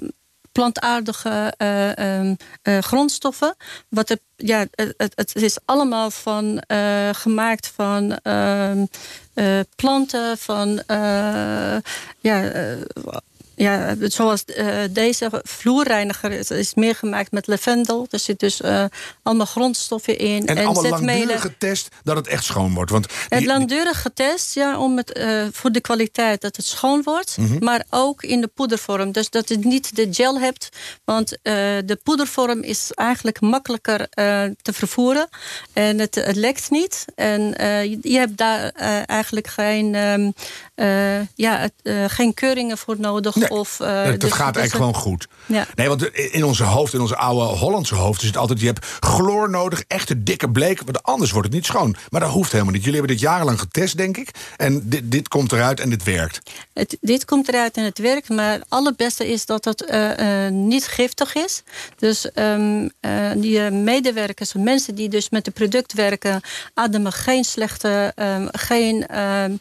plantaardige 0.53 1.55
eh, 1.57 1.99
ehm, 2.19 2.35
eh, 2.63 2.79
grondstoffen. 2.79 3.57
Wat 3.89 4.09
het, 4.09 4.21
ja, 4.37 4.67
het, 4.75 5.13
het- 5.15 5.35
is 5.35 5.59
allemaal 5.65 6.11
van, 6.11 6.59
eh, 6.59 7.09
gemaakt 7.13 7.73
van 7.75 8.17
eh, 8.23 9.61
planten, 9.77 10.39
van 10.39 10.83
eh, 10.87 11.77
ja, 12.21 12.43
eh, 12.51 12.77
ja, 13.63 13.97
zoals 14.01 14.45
eh, 14.45 14.77
deze 14.91 15.31
vloerreiniger 15.43 16.31
is, 16.31 16.51
is 16.51 16.75
meer 16.75 16.95
gemaakt 16.95 17.33
met 17.33 17.47
lavendel. 17.47 18.07
Er 18.11 18.19
zit 18.19 18.39
dus 18.39 18.61
eh, 18.61 18.85
allemaal 19.23 19.47
grondstoffen 19.47 20.19
in. 20.19 20.47
En, 20.47 20.57
allemaal 20.57 20.83
zetmelen. 20.83 21.07
langdurig 21.07 21.41
getest 21.41 21.89
dat 22.03 22.17
het 22.17 22.27
echt 22.27 22.45
schoon 22.45 22.75
wordt. 22.75 22.91
Want 22.91 23.07
Het 23.29 23.45
langdurig 23.45 24.03
getest 24.03 24.55
ja, 24.55 24.79
om 24.79 24.97
het, 24.97 25.13
eh, 25.13 25.45
voor 25.53 25.73
de 25.73 25.81
kwaliteit 25.81 26.41
dat 26.41 26.57
het 26.57 26.67
schoon 26.67 27.03
wordt. 27.03 27.37
Mhm. 27.37 27.65
Maar 27.65 27.85
ook 27.91 28.23
in 28.23 28.41
de 28.41 28.47
poedervorm. 28.47 29.13
Dus 29.13 29.31
dat 29.31 29.49
je 29.49 29.59
niet 29.59 29.97
de 29.97 30.09
gel 30.11 30.41
hebt. 30.41 30.69
Want 31.05 31.39
de 31.43 31.99
poedervorm 32.03 32.63
is 32.63 32.91
eigenlijk 32.95 33.41
makkelijker 33.41 34.09
te 34.63 34.73
vervoeren. 34.73 35.29
En 35.73 35.99
het, 35.99 36.15
het 36.15 36.37
lekt 36.37 36.71
niet. 36.71 37.05
En 37.15 37.43
je, 38.03 38.19
hebt 38.19 38.37
daar 38.37 38.71
eigenlijk 39.07 39.47
geen, 39.47 39.95
ehm, 39.95 40.31
eh, 40.75 41.27
ja, 41.35 41.69
geen 42.07 42.35
keuringen 42.35 42.79
voor 42.79 42.97
nodig. 42.99 43.35
Nee, 43.35 43.51
of, 43.53 43.81
eh, 43.81 43.87
dat, 43.97 44.07
dat 44.07 44.21
dus- 44.21 44.33
gaat 44.33 44.53
dus 44.53 44.63
eigenlijk 44.63 44.73
gewoon 44.73 44.95
goed. 44.95 45.29
Ja. 45.47 45.67
Nee, 45.75 45.89
want 45.89 46.03
in 46.17 46.45
onze 46.45 46.65
hoofd, 46.65 46.95
in 46.95 47.01
onze 47.01 47.17
oude 47.17 47.45
Hollandse 47.45 47.95
hoofd, 47.95 48.21
is 48.21 48.27
het 48.27 48.37
altijd: 48.37 48.61
je 48.61 48.67
hebt 48.67 48.87
chloor 49.01 49.51
nodig, 49.51 49.85
echte 49.89 50.23
dikke 50.23 50.51
bleek, 50.51 50.83
want 50.85 51.03
anders 51.03 51.31
wordt 51.31 51.47
het 51.47 51.57
niet 51.57 51.67
schoon. 51.67 51.97
Maar 52.11 52.21
dat 52.21 52.31
hoeft 52.31 52.53
helemaal 52.53 52.73
niet. 52.73 52.85
Jullie 52.85 52.99
hebben 52.99 53.17
dit 53.17 53.25
jarenlang 53.25 53.61
getest, 53.61 53.97
denk 53.97 54.17
ik. 54.17 54.31
En 54.57 54.89
dit, 54.89 55.11
dit 55.11 55.29
komt 55.29 55.53
eruit 55.53 55.81
en 55.81 55.91
dit 55.91 56.03
werkt. 56.03 56.41
Het, 56.73 56.97
dit 57.01 57.25
komt 57.25 57.49
eruit 57.49 57.77
en 57.77 57.85
het 57.85 57.99
werkt, 57.99 58.29
maar 58.29 58.53
het 58.53 58.65
allerbeste 58.69 59.29
is 59.29 59.47
dat 59.47 59.65
het 59.65 59.85
eh, 59.85 60.47
eh, 60.47 60.53
niet 60.53 60.87
giftig 60.87 61.35
is. 61.35 61.63
Dus 61.99 62.33
ehm, 62.33 62.89
eh, 63.01 63.31
die 63.37 63.65
eh, 63.65 63.73
medewerkers, 63.73 64.53
mensen 64.53 64.95
die 64.95 65.09
dus 65.09 65.31
met 65.31 65.47
het 65.47 65.55
product 65.55 65.93
werken, 65.93 66.41
ademen 66.75 67.13
geen 67.13 67.45
slechte, 67.45 68.13
ehm, 68.15 68.47
geen 68.51 69.07
ehm, 69.07 69.53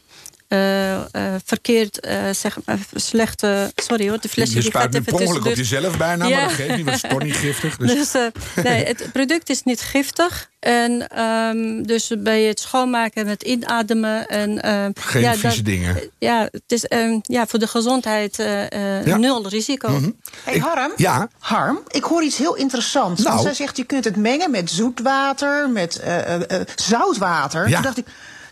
eh, 0.52 0.94
eh, 0.94 1.34
verkeerd, 1.44 2.00
eh, 2.00 2.22
zeg 2.32 2.56
slechte. 2.94 3.72
Sorry 3.74 4.08
hoor, 4.08 4.20
de 4.20 4.28
flesje 4.28 4.54
je 4.54 4.60
die 4.60 4.70
gaat 4.70 4.88
even 4.88 5.04
per 5.04 5.12
ongeluk 5.14 5.28
op 5.46 5.54
tussendoor. 5.54 5.80
jezelf 5.80 5.96
bijna, 5.96 6.26
Ja. 6.26 6.36
maar 6.36 6.44
dat 6.48 6.52
geeft 6.56 6.76
niet, 6.76 6.84
want 6.84 7.02
het 7.02 7.04
is 7.04 7.10
toch 7.10 7.22
niet 7.22 7.36
giftig. 7.36 7.76
Dus. 7.76 7.94
Dus, 8.12 8.30
nee, 8.64 8.84
het 8.84 9.08
product 9.12 9.48
is 9.50 9.62
niet 9.62 9.80
giftig. 9.80 10.50
En 10.60 11.08
ehm, 11.08 11.82
dus 11.82 12.10
bij 12.18 12.42
het 12.42 12.60
schoonmaken 12.60 13.26
met 13.26 13.42
inademen. 13.42 14.26
En, 14.28 14.62
ehm, 14.62 14.90
Geen 15.00 15.22
ja, 15.22 15.34
vieze 15.34 15.56
dat- 15.56 15.64
dingen. 15.64 15.96
Ja, 16.18 16.48
het 16.52 16.62
is 16.66 16.84
ehm, 16.86 17.18
ja, 17.22 17.46
voor 17.46 17.58
de 17.58 17.66
gezondheid 17.66 18.38
eh, 18.38 18.72
eh, 18.72 19.06
Ja. 19.06 19.16
nul 19.16 19.48
risico. 19.48 19.88
Mhm. 19.88 20.10
Hey, 20.44 20.54
Ik- 20.54 20.62
Harm? 20.62 20.92
Ja. 20.96 21.28
Harm, 21.38 21.78
ik 21.88 22.04
hoor 22.04 22.22
iets 22.22 22.36
heel 22.36 22.54
interessants. 22.56 23.20
Nou. 23.22 23.34
Want 23.34 23.46
zij 23.46 23.54
zegt, 23.56 23.76
je 23.76 23.84
kunt 23.84 24.04
het 24.04 24.16
mengen 24.16 24.50
met 24.50 24.70
zoetwater, 24.70 25.70
met 25.70 25.98
eh, 25.98 26.34
eh, 26.34 26.40
eh, 26.60 26.66
zoutwater. 26.76 27.68
Ja. 27.68 27.74
Toen 27.74 27.82
dacht 27.82 27.98
ik, 27.98 28.06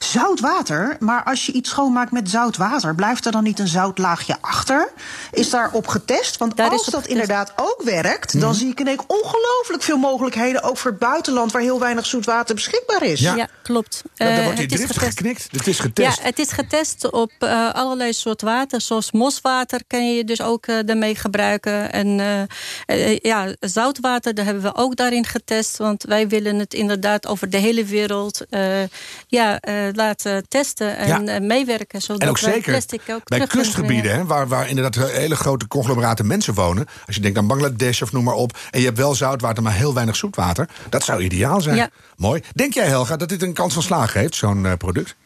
zoutwater? 0.05 0.97
Maar 0.99 1.23
als 1.25 1.47
je 1.47 1.53
iets 1.53 1.71
schoonmaakt 1.71 2.13
met 2.13 2.31
zoutwater... 2.31 2.95
blijft 2.95 3.27
er 3.27 3.33
dan 3.33 3.43
niet 3.43 3.59
een 3.59 3.69
zoutlaagje 3.69 4.37
achter? 4.41 4.89
Is 5.33 5.51
daarop 5.51 5.87
getest? 5.87 6.37
Want 6.37 6.57
Daar 6.57 6.71
als 6.71 6.85
dat 6.85 6.95
getest. 6.95 7.11
inderdaad 7.11 7.53
ook 7.57 7.83
werkt... 7.85 8.33
Mhm. 8.35 8.43
dan 8.43 8.55
zie 8.55 8.69
ik 8.71 8.81
ineens 8.81 9.01
ongelooflijk 9.07 9.83
veel 9.83 9.97
mogelijkheden... 9.97 10.63
ook 10.63 10.77
voor 10.79 10.91
het 10.91 11.01
buitenland, 11.01 11.53
waar 11.53 11.63
heel 11.63 11.81
weinig 11.81 12.07
zoetwater 12.07 12.55
beschikbaar 12.55 13.03
is. 13.03 13.21
Ja. 13.21 13.35
Ja, 13.37 13.49
klopt. 13.63 14.03
Ja, 14.15 14.27
Eh, 14.29 14.35
dan 14.35 14.45
wordt 14.45 14.59
die 14.59 14.67
het 14.67 14.79
is 14.79 14.79
driftig 14.87 15.03
getest. 15.03 15.19
geknikt. 15.19 15.49
Het 15.53 15.67
is 15.67 15.79
getest. 15.79 16.17
Ja, 16.19 16.25
het 16.25 16.39
is 16.39 16.53
getest 16.53 17.11
op 17.11 17.33
eh, 17.39 17.71
allerlei 17.75 18.13
soort 18.13 18.43
water. 18.43 18.81
Zoals 18.81 19.13
moswater 19.13 19.81
kan 19.87 20.15
je 20.15 20.25
dus 20.25 20.41
ook 20.43 20.67
eh, 20.67 20.77
daarmee 20.87 21.15
gebruiken. 21.15 21.93
En 21.93 22.21
eh, 22.21 23.11
eh, 23.13 23.19
ja, 23.19 23.55
zoutwater, 23.61 24.35
daar 24.35 24.45
hebben 24.45 24.63
we 24.63 24.75
ook 24.75 24.97
daarin 24.97 25.27
getest. 25.27 25.77
Want 25.77 26.03
wij 26.03 26.29
willen 26.29 26.59
het 26.59 26.75
inderdaad 26.75 27.27
over 27.27 27.51
de 27.51 27.57
hele 27.57 27.85
wereld 27.85 28.45
eh, 28.51 28.83
ja, 29.27 29.61
eh, 29.61 29.75
laten 29.95 30.49
testen 30.49 30.97
en 30.97 31.25
Ja. 31.25 31.35
eh, 31.35 31.41
meewerken. 31.41 32.03
Zodat 32.03 32.23
En 32.23 32.29
ook 32.29 32.39
wij 32.39 32.53
zeker 32.53 32.71
plastic 32.73 33.03
ook 33.11 33.25
bij 33.25 33.47
kustgebieden, 33.47 34.13
hè, 34.15 34.25
waar, 34.25 34.49
waar 34.49 34.69
inderdaad 34.69 35.11
hele 35.11 35.37
grote 35.37 35.69
conglomeraten 35.69 36.27
mensen 36.27 36.55
wonen. 36.55 36.87
Als 37.07 37.15
je 37.17 37.23
denkt 37.23 37.39
aan 37.39 37.47
Bangladesh 37.47 38.03
of 38.03 38.13
noem 38.13 38.25
maar 38.25 38.35
op. 38.35 38.59
En 38.71 38.79
je 38.81 38.87
hebt 38.87 38.99
wel 38.99 39.15
zoutwater, 39.15 39.63
maar 39.63 39.73
heel 39.75 39.95
weinig 39.95 40.17
zoetwater. 40.17 40.69
Dat 40.89 41.05
zou 41.05 41.23
ideaal 41.23 41.61
zijn. 41.61 41.77
Ja. 41.77 41.91
Mooi. 42.17 42.43
Denk 42.55 42.75
jij, 42.75 42.87
Helga, 42.87 43.17
dat 43.17 43.29
dit 43.29 43.43
een 43.43 43.53
kans 43.53 43.75
van 43.75 43.83
slagen 43.83 44.21
heeft, 44.21 44.35
zo'n 44.35 44.67
eh, 44.67 44.73
product? 44.73 45.17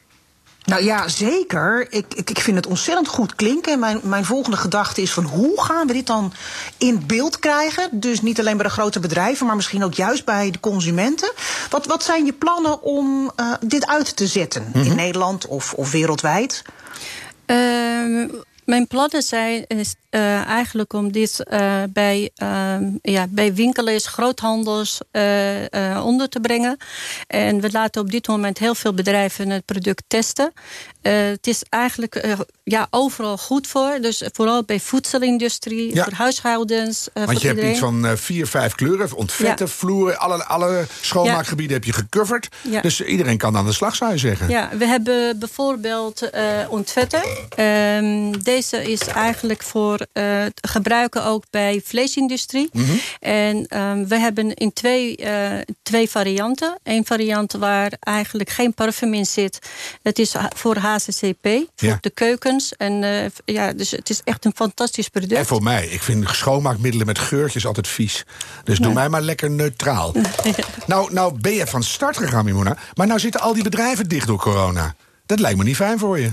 Nou 0.64 0.84
ja, 0.84 1.08
zeker. 1.08 1.86
Ik, 1.90 2.14
ik, 2.14 2.30
ik 2.30 2.38
vind 2.40 2.56
het 2.56 2.66
ontzettend 2.66 3.08
goed 3.08 3.34
klinken. 3.34 3.78
Mijn, 3.78 4.00
mijn 4.02 4.24
volgende 4.24 4.56
gedachte 4.56 5.02
is 5.02 5.12
van 5.12 5.24
hoe 5.24 5.62
gaan 5.62 5.86
we 5.86 5.92
dit 5.92 6.06
dan 6.06 6.32
in 6.78 7.06
beeld 7.06 7.38
krijgen? 7.38 7.88
Dus 7.92 8.22
niet 8.22 8.40
alleen 8.40 8.56
bij 8.56 8.66
de 8.66 8.72
grote 8.72 9.00
bedrijven, 9.00 9.46
maar 9.46 9.56
misschien 9.56 9.84
ook 9.84 9.94
juist 9.94 10.24
bij 10.24 10.50
de 10.50 10.60
consumenten. 10.60 11.32
Wat, 11.70 11.86
wat 11.86 12.02
zijn 12.02 12.24
je 12.24 12.32
plannen 12.32 12.82
om 12.82 13.32
eh, 13.36 13.52
dit 13.60 13.86
uit 13.86 14.16
te 14.16 14.26
zetten 14.26 14.70
in 14.72 14.96
Nederland 14.96 15.46
of, 15.46 15.72
of 15.74 15.90
wereldwijd? 15.90 16.62
Ehm, 17.46 18.26
mijn 18.64 18.86
plannen 18.86 19.22
zijn 19.22 19.66
is, 19.66 19.94
eh, 20.10 20.44
eigenlijk 20.46 20.92
om 20.92 21.12
dit 21.12 21.44
eh, 21.44 21.82
bij, 21.90 22.30
ehm, 22.34 22.90
ja, 23.02 23.26
bij 23.30 23.54
winkeliers, 23.54 24.06
groothandels 24.06 25.00
eh, 25.10 26.02
onder 26.04 26.28
te 26.28 26.40
brengen. 26.40 26.76
En 27.26 27.60
we 27.60 27.70
laten 27.70 28.02
op 28.02 28.10
dit 28.10 28.28
moment 28.28 28.58
heel 28.58 28.74
veel 28.74 28.94
bedrijven 28.94 29.50
het 29.50 29.64
product 29.64 30.04
testen. 30.06 30.52
Eh, 31.04 31.12
het 31.12 31.46
is 31.46 31.62
eigenlijk 31.68 32.14
eh, 32.14 32.32
ja, 32.62 32.86
overal 32.90 33.38
goed 33.38 33.66
voor. 33.66 33.98
Dus 34.00 34.22
vooral 34.32 34.62
bij 34.64 34.80
voedselindustrie, 34.80 35.94
Ja. 35.94 36.04
voor 36.04 36.12
huishoudens. 36.12 37.08
eh, 37.12 37.24
Want 37.24 37.40
je 37.40 37.46
hebt 37.48 37.62
iets 37.62 37.78
van 37.78 38.16
vier, 38.16 38.46
vijf 38.46 38.74
kleuren. 38.74 39.12
Ontvetten, 39.16 39.66
Ja. 39.66 39.72
vloeren, 39.72 40.18
alle, 40.18 40.44
alle 40.44 40.86
schoonmaakgebieden 41.00 41.76
heb 41.76 41.84
je 41.84 41.92
gecoverd. 41.92 42.48
Dus 42.82 43.00
iedereen 43.00 43.36
kan 43.38 43.56
aan 43.56 43.66
de 43.66 43.72
slag, 43.72 43.94
zou 43.96 44.12
je 44.12 44.18
zeggen. 44.18 44.48
Ja, 44.48 44.70
we 44.78 44.86
hebben 44.86 45.38
bijvoorbeeld 45.38 46.30
ontvetter. 46.68 47.24
Ehm, 47.56 48.32
deze 48.42 48.90
is 48.92 49.00
eigenlijk 49.06 49.62
voor 49.62 50.06
het 50.12 50.68
gebruiken 50.68 51.24
ook 51.24 51.44
bij 51.50 51.80
vleesindustrie. 51.84 52.70
En 53.20 53.66
ehm, 53.68 54.04
we 54.06 54.18
hebben 54.18 54.54
in 54.54 54.72
twee, 54.72 55.18
twee 55.82 56.10
varianten. 56.10 56.78
Eén 56.82 57.06
variant 57.06 57.52
waar 57.52 57.92
eigenlijk 58.00 58.50
geen 58.50 58.74
parfum 58.74 59.14
in 59.14 59.26
zit. 59.26 59.58
Het 60.02 60.18
is 60.18 60.34
voor 60.54 60.76
HCCP, 60.94 61.46
voor 61.76 61.88
Ja. 61.88 61.98
de 62.00 62.10
keukens. 62.10 62.76
En 62.76 63.02
eh, 63.04 63.30
ja, 63.44 63.72
dus 63.72 63.90
het 63.90 64.10
is 64.10 64.20
echt 64.24 64.44
een 64.44 64.52
fantastisch 64.54 65.08
product. 65.08 65.32
En 65.32 65.46
voor 65.46 65.62
mij, 65.62 65.86
ik 65.86 66.02
vind 66.02 66.28
schoonmaakmiddelen 66.28 67.06
met 67.06 67.18
geurtjes 67.18 67.66
altijd 67.66 67.88
vies. 67.88 68.24
Dus 68.64 68.78
doe 68.78 68.92
mij 68.92 69.08
maar 69.08 69.22
lekker 69.22 69.50
neutraal. 69.50 70.14
nou, 70.86 71.12
nou 71.12 71.38
ben 71.40 71.52
je 71.52 71.66
van 71.66 71.82
start 71.82 72.16
gegaan, 72.16 72.44
Mimona. 72.44 72.76
Maar 72.94 73.06
nou 73.06 73.20
zitten 73.20 73.40
al 73.40 73.54
die 73.54 73.62
bedrijven 73.62 74.08
dicht 74.08 74.26
door 74.26 74.38
corona. 74.38 74.94
Dat 75.26 75.38
lijkt 75.40 75.58
me 75.58 75.64
niet 75.64 75.76
fijn 75.76 75.98
voor 75.98 76.18
je. 76.18 76.30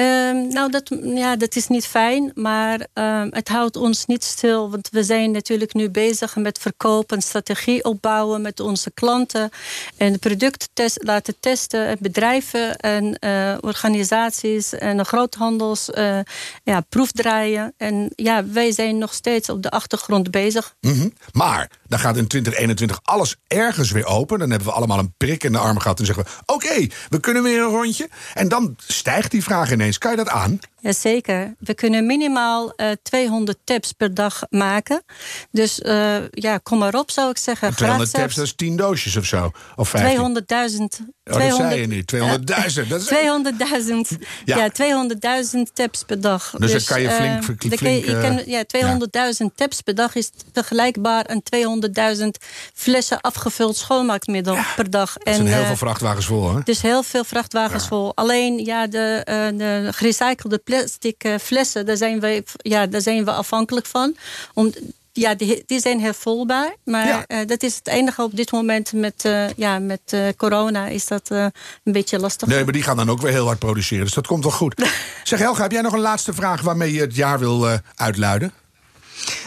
Ehm, 0.00 0.48
nou, 0.48 0.70
dat, 0.70 0.90
ja, 1.02 1.36
dat 1.36 1.56
is 1.56 1.66
niet 1.66 1.86
fijn, 1.86 2.32
maar 2.34 2.86
ehm, 2.92 3.28
het 3.30 3.48
houdt 3.48 3.76
ons 3.76 4.06
niet 4.06 4.24
stil. 4.24 4.70
Want 4.70 4.88
we 4.92 5.02
zijn 5.02 5.30
natuurlijk 5.30 5.74
nu 5.74 5.90
bezig 5.90 6.36
met 6.36 6.58
verkopen, 6.58 7.16
en 7.16 7.22
strategie 7.22 7.84
opbouwen 7.84 8.42
met 8.42 8.60
onze 8.60 8.90
klanten. 8.90 9.50
En 9.96 10.18
producten 10.18 10.90
laten 10.94 11.34
testen, 11.40 11.86
en 11.86 11.96
bedrijven 12.00 12.76
en 12.76 13.18
eh, 13.18 13.56
organisaties 13.60 14.72
en 14.72 14.96
de 14.96 15.04
groothandels 15.04 15.90
eh, 15.90 16.18
ja, 16.64 16.80
proefdraaien. 16.80 17.74
En 17.76 18.12
ja, 18.16 18.46
wij 18.46 18.72
zijn 18.72 18.98
nog 18.98 19.14
steeds 19.14 19.48
op 19.48 19.62
de 19.62 19.70
achtergrond 19.70 20.30
bezig. 20.30 20.74
Mhm. 20.80 21.08
Maar 21.32 21.70
dan 21.88 21.98
gaat 21.98 22.16
in 22.16 22.26
2021 22.26 23.00
alles 23.02 23.36
ergens 23.46 23.90
weer 23.90 24.06
open. 24.06 24.38
Dan 24.38 24.50
hebben 24.50 24.68
we 24.68 24.74
allemaal 24.74 24.98
een 24.98 25.14
prik 25.16 25.44
in 25.44 25.52
de 25.52 25.58
arm 25.58 25.78
gehad. 25.78 25.98
En 25.98 26.06
zeggen 26.06 26.24
we, 26.24 26.52
oké, 26.52 26.86
we 27.08 27.20
kunnen 27.20 27.42
weer 27.42 27.62
een 27.62 27.70
rondje. 27.70 28.08
En 28.34 28.48
dan 28.48 28.76
stijgt 28.86 29.30
die 29.30 29.42
vraag 29.42 29.72
ineens. 29.72 29.89
Kan 29.98 30.10
je 30.10 30.16
dat 30.16 30.28
aan? 30.28 30.58
Jazeker. 30.80 31.54
We 31.58 31.74
kunnen 31.74 32.06
minimaal 32.06 32.72
eh 32.74 32.90
200 33.02 33.58
tabs 33.64 33.92
per 33.92 34.14
dag 34.14 34.42
maken. 34.50 35.02
Dus 35.50 35.80
eh, 35.80 36.16
ja, 36.30 36.58
kom 36.58 36.78
maar 36.78 36.94
op, 36.94 37.10
zou 37.10 37.30
ik 37.30 37.36
zeggen. 37.38 37.74
200 37.74 38.08
Gratis 38.10 38.24
tabs, 38.24 38.34
dat 38.34 38.44
is 38.44 38.54
10 38.54 38.76
doosjes 38.76 39.16
of 39.16 39.24
zo. 39.24 39.50
Of 39.76 39.88
15. 39.88 40.88
200.000. 41.02 41.06
Oh, 41.34 41.38
dat 41.48 41.56
zei 41.56 41.80
je 41.80 41.86
niet. 41.86 42.06
200.000. 42.06 42.88
Dat 42.88 43.00
is- 43.00 43.06
200.000. 43.06 44.18
Ja. 44.44 44.56
Ja, 44.56 44.68
200.000 44.70 45.70
tabs 45.74 46.02
per 46.06 46.20
dag. 46.20 46.52
Dus 46.58 46.70
dan 46.72 46.80
kan 46.84 47.00
je 47.02 47.08
eh, 47.08 47.16
flink- 47.42 47.74
flink, 47.74 47.80
je- 48.04 48.10
je 48.10 48.20
kan- 48.20 48.38
eh, 48.38 48.46
ja, 48.46 48.64
200.000 48.66 49.46
tabs 49.54 49.80
per 49.80 49.94
dag 49.94 50.14
is 50.14 50.30
vergelijkbaar 50.52 51.26
aan 51.26 51.42
200.000 51.42 52.38
flessen 52.74 53.20
afgevuld 53.20 53.76
schoonmaakmiddel 53.76 54.56
per 54.76 54.90
dag. 54.90 55.14
Er 55.22 55.34
zijn 55.34 55.46
heel 55.46 55.60
eh, 55.60 55.66
veel 55.66 55.76
vrachtwagens 55.76 56.26
vol, 56.26 56.54
hè? 56.54 56.60
dus 56.64 56.82
heel 56.82 57.02
veel 57.02 57.24
vrachtwagens 57.24 57.86
vol. 57.86 58.12
Alleen 58.14 58.64
ja, 58.64 58.86
de, 58.86 59.22
de 59.56 59.88
gerecyclede 59.90 60.58
plastic 60.58 61.28
flessen, 61.42 61.86
daar 61.86 61.96
zijn, 61.96 62.20
we, 62.20 62.44
ja, 62.56 62.86
daar 62.86 63.00
zijn 63.00 63.24
we 63.24 63.30
afhankelijk 63.32 63.86
van. 63.86 64.16
Om, 64.54 64.72
ja, 65.12 65.34
die, 65.34 65.62
die 65.66 65.80
zijn 65.80 66.00
hervulbaar. 66.00 66.74
Maar 66.84 67.06
Ja. 67.06 67.24
eh, 67.26 67.46
dat 67.46 67.62
is 67.62 67.74
het 67.76 67.86
enige 67.88 68.22
op 68.22 68.36
dit 68.36 68.52
moment 68.52 68.92
met, 68.92 69.24
eh, 69.24 69.50
ja, 69.56 69.78
met 69.78 70.00
eh, 70.04 70.20
corona 70.36 70.86
is 70.86 71.06
dat 71.06 71.30
een 71.30 71.52
beetje 71.92 72.18
lastig. 72.18 72.48
Nee, 72.48 72.64
maar 72.64 72.72
die 72.72 72.82
gaan 72.82 72.96
dan 72.96 73.10
ook 73.10 73.20
weer 73.20 73.32
heel 73.32 73.46
hard 73.46 73.58
produceren. 73.58 74.04
Dus 74.04 74.14
dat 74.14 74.26
komt 74.26 74.42
wel 74.42 74.52
goed. 74.52 74.74
zeg 75.24 75.38
Helga, 75.38 75.62
heb 75.62 75.72
jij 75.72 75.80
nog 75.82 75.92
een 75.92 76.00
laatste 76.00 76.32
vraag 76.32 76.60
waarmee 76.60 76.92
je 76.92 77.00
het 77.00 77.14
jaar 77.14 77.38
wil 77.38 77.68
uitluiden? 77.94 78.52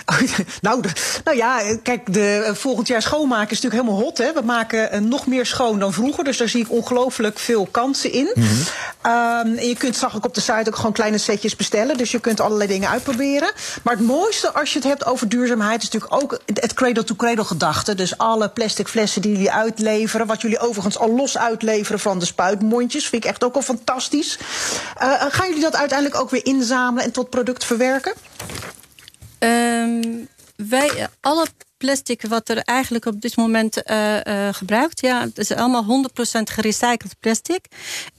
nou, 0.61 0.81
de- 0.81 0.91
nou 1.23 1.37
ja, 1.37 1.77
kijk, 1.83 2.13
de, 2.13 2.43
eh, 2.47 2.53
volgend 2.53 2.87
jaar 2.87 3.01
schoonmaken 3.01 3.51
is 3.51 3.61
natuurlijk 3.61 3.83
helemaal 3.83 4.05
hot. 4.05 4.17
Hè? 4.17 4.33
We 4.33 4.41
maken 4.41 4.91
eh, 4.91 4.99
nog 4.99 5.27
meer 5.27 5.45
schoon 5.45 5.79
dan 5.79 5.93
vroeger. 5.93 6.23
Dus 6.23 6.37
daar 6.37 6.49
zie 6.49 6.61
ik 6.61 6.71
ongelooflijk 6.71 7.39
veel 7.39 7.67
kansen 7.71 8.11
in. 8.11 8.31
Mhm. 8.35 8.45
Ehm, 9.01 9.47
en 9.57 9.67
je 9.67 9.75
kunt, 9.77 9.95
zag 9.95 10.13
ik 10.15 10.25
op 10.25 10.33
de 10.35 10.41
site, 10.41 10.63
ook 10.67 10.75
gewoon 10.75 10.91
kleine 10.93 11.17
setjes 11.17 11.55
bestellen. 11.55 11.97
Dus 11.97 12.11
je 12.11 12.19
kunt 12.19 12.39
allerlei 12.39 12.67
dingen 12.69 12.89
uitproberen. 12.89 13.51
Maar 13.83 13.95
het 13.95 14.05
mooiste 14.05 14.53
als 14.53 14.73
je 14.73 14.79
het 14.79 14.87
hebt 14.87 15.05
over 15.05 15.29
duurzaamheid... 15.29 15.83
is 15.83 15.89
natuurlijk 15.89 16.21
ook 16.23 16.39
het- 16.45 16.61
het 16.61 16.73
cradle-to-cradle 16.73 17.43
gedachte. 17.45 17.95
Dus 17.95 18.17
alle 18.17 18.49
plastic 18.49 18.87
flessen 18.87 19.21
die 19.21 19.31
jullie 19.31 19.51
uitleveren... 19.51 20.27
wat 20.27 20.41
jullie 20.41 20.59
overigens 20.59 20.97
al 20.97 21.15
los 21.15 21.37
uitleveren 21.37 21.99
van 21.99 22.19
de 22.19 22.25
spuitmondjes... 22.25 23.07
vind 23.07 23.23
ik 23.23 23.29
echt 23.29 23.43
ook 23.43 23.55
al 23.55 23.61
fantastisch. 23.61 24.37
Eh, 24.97 25.11
gaan 25.29 25.47
jullie 25.47 25.61
dat 25.63 25.75
uiteindelijk 25.75 26.21
ook 26.21 26.29
weer 26.29 26.45
inzamelen 26.45 27.03
en 27.03 27.11
tot 27.11 27.29
product 27.29 27.63
verwerken? 27.65 28.13
Ehm, 29.83 30.25
wij, 30.55 30.89
eh, 30.89 31.07
alle 31.19 31.47
plastic 31.83 32.21
wat 32.21 32.49
er 32.49 32.57
eigenlijk 32.57 33.05
op 33.05 33.21
dit 33.21 33.35
moment 33.35 33.83
eh, 33.83 34.47
eh, 34.47 34.53
gebruikt, 34.53 35.01
ja, 35.01 35.21
het 35.21 35.37
is 35.37 35.51
allemaal 35.51 35.83
100% 35.83 36.51
gerecycled 36.51 37.15
plastic. 37.19 37.65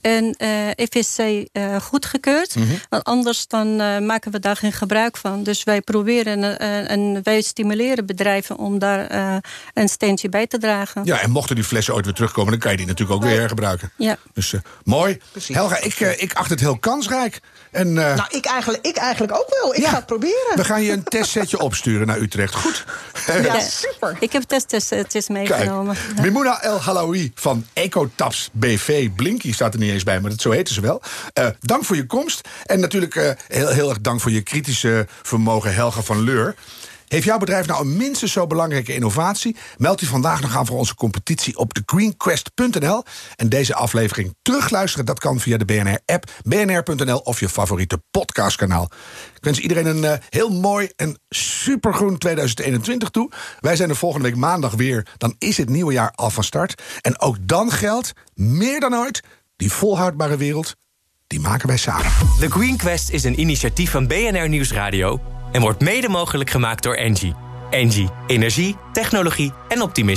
En 0.01 0.35
eh 0.37 0.85
FSC 0.89 1.19
eh 1.51 1.75
goedgekeurd. 1.81 2.55
Want 2.89 3.03
anders 3.03 3.47
dan 3.47 3.81
eh, 3.81 3.99
maken 3.99 4.31
we 4.31 4.39
daar 4.39 4.55
geen 4.55 4.71
gebruik 4.71 5.17
van. 5.17 5.43
Dus 5.43 5.63
wij 5.63 5.81
proberen 5.81 6.59
en 6.87 7.23
wij 7.23 7.41
stimuleren 7.41 8.05
bedrijven 8.05 8.57
om 8.57 8.79
daar 8.79 9.07
eh, 9.07 9.35
een 9.73 9.89
steentje 9.89 10.29
bij 10.29 10.47
te 10.47 10.57
dragen. 10.57 11.01
Ja, 11.05 11.21
en 11.21 11.31
mochten 11.31 11.55
die 11.55 11.63
flessen 11.63 11.93
ooit 11.93 12.05
weer 12.05 12.13
terugkomen... 12.13 12.51
dan 12.51 12.59
kan 12.59 12.71
je 12.71 12.77
die 12.77 12.85
natuurlijk 12.85 13.21
ook 13.21 13.27
weer 13.27 13.39
hergebruiken. 13.39 13.91
Ja. 13.97 14.17
Dus 14.33 14.53
eh, 14.53 14.59
mooi. 14.83 15.17
Precies. 15.31 15.55
Helga, 15.55 15.81
ik, 15.81 15.99
ik 15.99 16.33
acht 16.33 16.49
het 16.49 16.59
heel 16.59 16.77
kansrijk. 16.77 17.41
En, 17.71 17.87
eh, 17.87 18.15
Nou, 18.15 18.27
ik 18.29 18.45
eigenlijk, 18.45 18.85
ik 18.85 18.95
eigenlijk 18.95 19.33
ook 19.33 19.57
wel. 19.61 19.75
Ik 19.75 19.81
ja, 19.81 19.89
ga 19.89 19.95
het 19.95 20.05
proberen. 20.05 20.55
We 20.55 20.63
gaan 20.63 20.83
je 20.83 20.91
een 20.91 21.03
testsetje 21.03 21.59
opsturen 21.59 22.07
naar 22.07 22.17
Utrecht. 22.17 22.55
Goed. 22.55 22.85
Ja, 23.27 23.54
super. 23.59 24.17
Ik 24.19 24.31
heb 24.31 24.43
testsetjes 24.43 25.29
meegenomen. 25.29 25.95
Kijk, 25.95 26.21
Mimouna 26.21 26.61
El 26.61 26.81
Halawi 26.81 27.31
van 27.35 27.65
Ecotaps 27.73 28.49
BV. 28.51 29.09
Blinky 29.15 29.53
staat 29.53 29.73
er 29.73 29.79
niet 29.79 29.91
eens 29.91 30.03
bij, 30.03 30.19
maar 30.19 30.29
dat, 30.29 30.41
zo 30.41 30.51
heten 30.51 30.73
ze 30.73 30.81
wel. 30.81 31.01
Eh, 31.33 31.47
dank 31.59 31.83
voor 31.83 31.95
je 31.95 32.05
komst. 32.05 32.47
En 32.65 32.79
natuurlijk 32.79 33.15
eh, 33.15 33.31
heel, 33.47 33.67
heel 33.67 33.89
erg 33.89 34.01
dank 34.01 34.21
voor 34.21 34.31
je 34.31 34.41
kritische 34.41 35.07
vermogen, 35.21 35.73
Helga 35.73 36.01
van 36.01 36.23
Leur. 36.23 36.55
Heeft 37.07 37.23
jouw 37.23 37.37
bedrijf 37.37 37.67
nou 37.67 37.81
een 37.81 37.97
minstens 37.97 38.31
zo 38.31 38.47
belangrijke 38.47 38.93
innovatie? 38.93 39.55
Meld 39.77 40.01
u 40.01 40.05
vandaag 40.05 40.41
nog 40.41 40.55
aan 40.55 40.65
voor 40.65 40.77
onze 40.77 40.95
competitie 40.95 41.57
op 41.57 41.73
thegreenquest.nl. 41.73 43.03
En 43.35 43.49
deze 43.49 43.75
aflevering 43.75 44.35
terugluisteren, 44.41 45.05
dat 45.05 45.19
kan 45.19 45.39
via 45.39 45.57
de 45.57 45.65
BNR-app, 45.65 46.31
bnr.nl 46.43 47.17
of 47.17 47.39
je 47.39 47.49
favoriete 47.49 48.01
podcastkanaal. 48.11 48.89
Ik 49.35 49.43
wens 49.43 49.59
iedereen 49.59 49.85
een 49.85 50.03
uh, 50.03 50.13
heel 50.29 50.49
mooi 50.49 50.89
en 50.95 51.19
supergroen 51.29 52.17
2021 52.17 53.09
toe. 53.09 53.31
Wij 53.59 53.75
zijn 53.75 53.89
er 53.89 53.95
volgende 53.95 54.27
week 54.27 54.37
maandag 54.37 54.73
weer. 54.73 55.07
Dan 55.17 55.35
is 55.37 55.57
het 55.57 55.69
nieuwe 55.69 55.93
jaar 55.93 56.11
al 56.15 56.29
van 56.29 56.43
start. 56.43 56.81
En 57.01 57.19
ook 57.19 57.35
dan 57.41 57.71
geldt, 57.71 58.13
meer 58.33 58.79
dan 58.79 58.95
ooit, 58.95 59.23
die 59.55 59.71
volhoudbare 59.71 60.37
wereld, 60.37 60.75
die 61.27 61.39
maken 61.39 61.67
wij 61.67 61.77
samen. 61.77 62.11
The 62.39 62.49
Green 62.49 62.77
Quest 62.77 63.09
is 63.09 63.23
een 63.23 63.39
initiatief 63.39 63.91
van 63.91 64.07
BNR 64.07 64.49
Nieuwsradio 64.49 65.19
en 65.55 65.61
wordt 65.61 65.81
mede 65.81 66.09
mogelijk 66.09 66.49
gemaakt 66.49 66.83
door 66.83 66.95
Engie. 66.95 67.33
Engie, 67.69 68.09
energie, 68.27 68.75
technologie 68.93 69.53
en 69.67 69.81
optimisme. 69.81 70.13